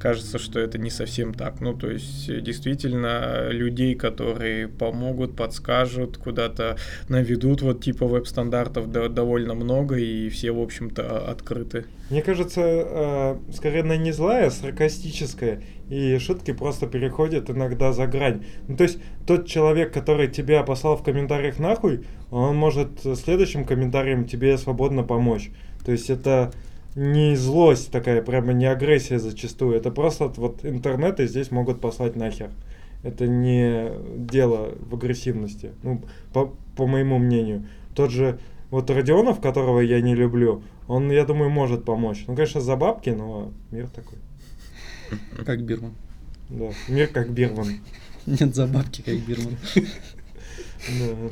[0.00, 1.60] кажется, что это не совсем так.
[1.60, 6.76] Ну, то есть, э, действительно, людей, которые помогут, подскажут, куда-то
[7.08, 11.86] наведут, вот типа веб-стандартов да, довольно много, и все, в общем-то, открыты.
[12.10, 18.06] Мне кажется, э, скорее на не злая, а саркастическая, и шутки просто переходят иногда за
[18.06, 18.44] грань.
[18.68, 24.26] Ну, то есть, тот человек, который тебя послал в комментариях нахуй, он может следующим комментарием
[24.26, 25.50] тебе свободно помочь.
[25.84, 26.52] То есть, это
[26.94, 29.76] не злость такая, прямо не агрессия зачастую.
[29.76, 32.50] Это просто вот интернет и здесь могут послать нахер.
[33.02, 37.66] Это не дело в агрессивности, ну, по, по моему мнению.
[37.94, 38.38] Тот же
[38.70, 42.24] вот Родионов, которого я не люблю, он, я думаю, может помочь.
[42.26, 44.18] Ну, конечно, за бабки, но мир такой.
[45.44, 45.92] Как Бирман.
[46.48, 47.68] Да, мир как Бирман.
[48.26, 49.56] Нет, за бабки как Бирман.
[49.74, 51.30] Да.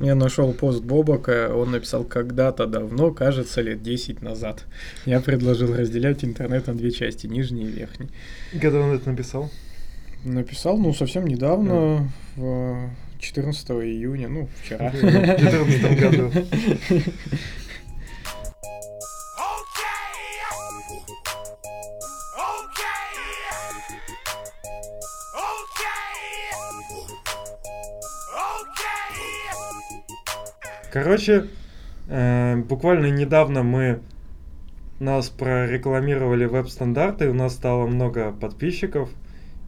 [0.00, 4.64] Я нашел пост Бобока, он написал когда-то давно, кажется, лет 10 назад.
[5.06, 8.08] Я предложил разделять интернет на две части, нижний и верхний.
[8.60, 9.50] Когда он это написал?
[10.24, 12.90] Написал, ну, совсем недавно, в
[13.20, 14.90] 14 июня, ну, вчера.
[14.90, 16.32] В 2014 году.
[30.94, 31.48] Короче,
[32.06, 33.98] э, буквально недавно мы
[35.00, 39.10] нас прорекламировали веб-стандарты, у нас стало много подписчиков,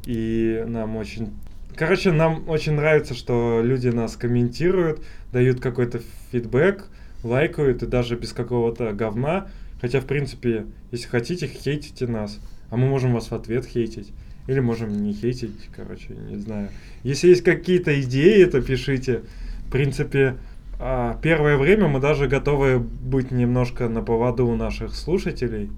[0.06, 1.32] и нам очень...
[1.74, 5.02] Короче, нам очень нравится, что люди нас комментируют,
[5.32, 6.00] дают какой-то
[6.30, 6.84] фидбэк,
[7.24, 9.48] лайкают, и даже без какого-то говна.
[9.80, 12.38] Хотя, в принципе, если хотите, хейтите нас,
[12.70, 14.12] а мы можем вас в ответ хейтить.
[14.46, 16.68] Или можем не хейтить, короче, не знаю.
[17.02, 19.22] Если есть какие-то идеи, то пишите.
[19.66, 20.36] В принципе,
[20.78, 25.70] а, первое время мы даже готовы быть немножко на поводу у наших слушателей,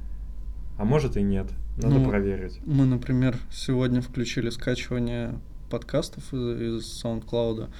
[0.76, 1.46] а может и нет.
[1.76, 2.59] Надо ну, проверить.
[2.66, 5.38] Мы, например, сегодня включили скачивание
[5.70, 7.70] подкастов из, из SoundCloud.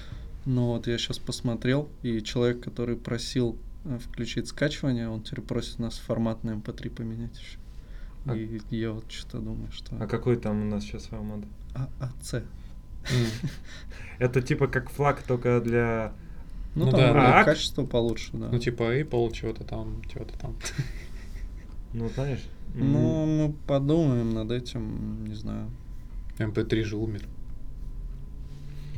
[0.44, 5.78] Но вот я сейчас посмотрел, и человек, который просил э, включить скачивание, он теперь просит
[5.78, 7.58] нас формат на MP3 поменять еще.
[8.24, 8.36] А...
[8.36, 9.96] И я вот что-то думаю, что...
[10.00, 11.40] А какой там у нас сейчас формат?
[11.74, 12.42] ААЦ.
[14.18, 16.12] Это типа как флаг, только для
[16.79, 18.49] ну, ну там да, качество получше, да.
[18.51, 20.57] Ну, типа Apple, чего-то там, чего-то там.
[21.93, 22.45] Ну, знаешь.
[22.74, 25.70] Ну, мы подумаем над этим, не знаю.
[26.39, 27.26] MP3 же умер.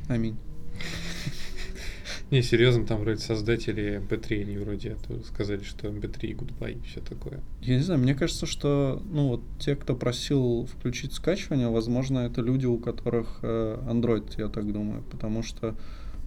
[0.09, 0.37] Аминь.
[2.31, 7.41] Не, серьезно, там вроде создатели MP3, они вроде сказали, что MP3 goodbye и все такое.
[7.61, 12.41] Я не знаю, мне кажется, что, ну вот, те, кто просил включить скачивание, возможно, это
[12.41, 15.75] люди, у которых э, Android, я так думаю, потому что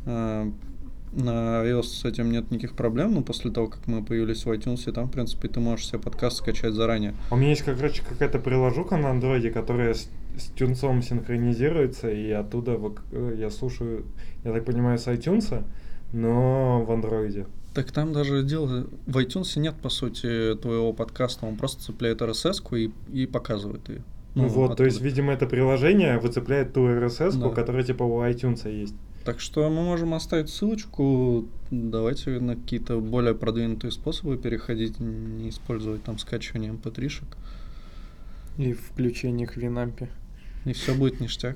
[0.05, 0.51] э,
[1.15, 4.91] на iOS с этим нет никаких проблем, но после того, как мы появились в iTunes,
[4.91, 7.13] там, в принципе, ты можешь себе подкаст скачать заранее.
[7.31, 12.79] У меня есть, короче, какая-то приложуха на андроиде, которая с, с тюнцом синхронизируется, и оттуда
[13.11, 14.05] э, я слушаю,
[14.43, 15.63] я так понимаю, с iTunes,
[16.11, 17.45] но в андроиде.
[17.73, 18.85] Так там даже дело...
[19.07, 21.47] В iTunes нет, по сути, твоего подкаста.
[21.47, 24.03] Он просто цепляет RSS и, и показывает ее.
[24.35, 24.75] Ну, вот, оттуда.
[24.75, 27.49] то есть, видимо, это приложение выцепляет ту RSS, да.
[27.49, 28.95] которая типа у iTunes есть.
[29.23, 31.47] Так что мы можем оставить ссылочку.
[31.71, 37.37] Давайте на какие-то более продвинутые способы переходить, не использовать там скачивание mp3-шек.
[38.57, 40.09] И включение к Винампе.
[40.65, 41.55] И все будет ништяк.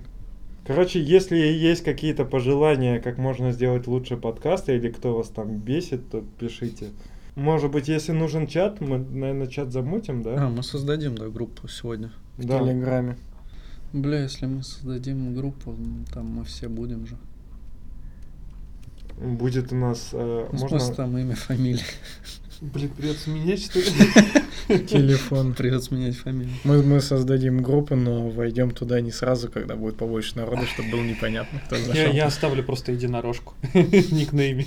[0.65, 6.09] Короче, если есть какие-то пожелания, как можно сделать лучше подкасты, или кто вас там бесит,
[6.09, 6.89] то пишите.
[7.35, 10.47] Может быть, если нужен чат, мы, наверное, чат замутим, да?
[10.47, 12.11] А, мы создадим, да, группу сегодня.
[12.37, 12.59] В да.
[12.59, 13.17] Телеграме.
[13.93, 15.75] Бля, если мы создадим группу,
[16.13, 17.17] там мы все будем же
[19.17, 20.09] будет у нас...
[20.13, 20.79] Э, С можно...
[20.79, 21.83] постом, имя, фамилия.
[22.61, 23.85] Блин, придется менять, что ли?
[24.67, 25.53] Телефон.
[25.53, 26.53] Придется менять фамилию.
[26.63, 31.03] Мы, мы создадим группу, но войдем туда не сразу, когда будет побольше народа, чтобы было
[31.03, 31.93] непонятно, кто зашел.
[31.95, 33.53] Я, я оставлю просто единорожку.
[33.73, 34.65] Никнейме.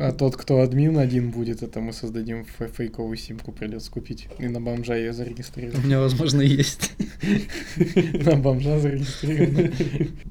[0.00, 4.28] А тот, кто админ один будет, это мы создадим фе- фейковую симку, придется купить.
[4.38, 5.84] И на бомжа ее У зарегистрировать.
[5.84, 6.92] меня, возможно, есть.
[8.24, 9.74] На бомжа зарегистрировать.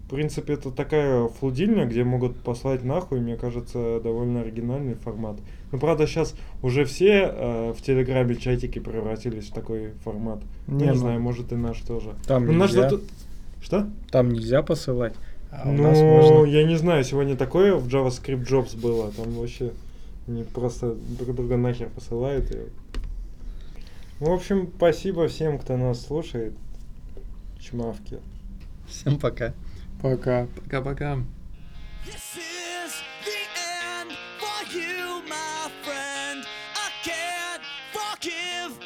[0.05, 5.37] В принципе, это такая флудильня, где могут послать нахуй, мне кажется, довольно оригинальный формат.
[5.71, 10.39] Ну, правда, сейчас уже все э, в Телеграме чатики превратились в такой формат.
[10.67, 12.15] Ну, не, ну, не знаю, может и наш тоже.
[12.27, 12.83] Там ну, нельзя.
[12.83, 13.01] Наш зато...
[13.61, 13.89] Что?
[14.11, 15.13] Там нельзя посылать.
[15.51, 19.11] А ну, я не знаю, сегодня такое в JavaScript Jobs было.
[19.11, 19.71] Там вообще
[20.27, 22.51] не просто друг друга нахер посылают.
[22.51, 22.59] И...
[24.19, 26.53] В общем, спасибо всем, кто нас слушает.
[27.59, 28.19] Чмавки.
[28.87, 29.53] Всем пока.
[30.01, 30.47] Пока.
[30.55, 31.17] Пока-пока.
[32.05, 32.93] This is
[33.25, 33.39] the
[33.99, 36.14] end for you, my friend.
[38.25, 38.79] give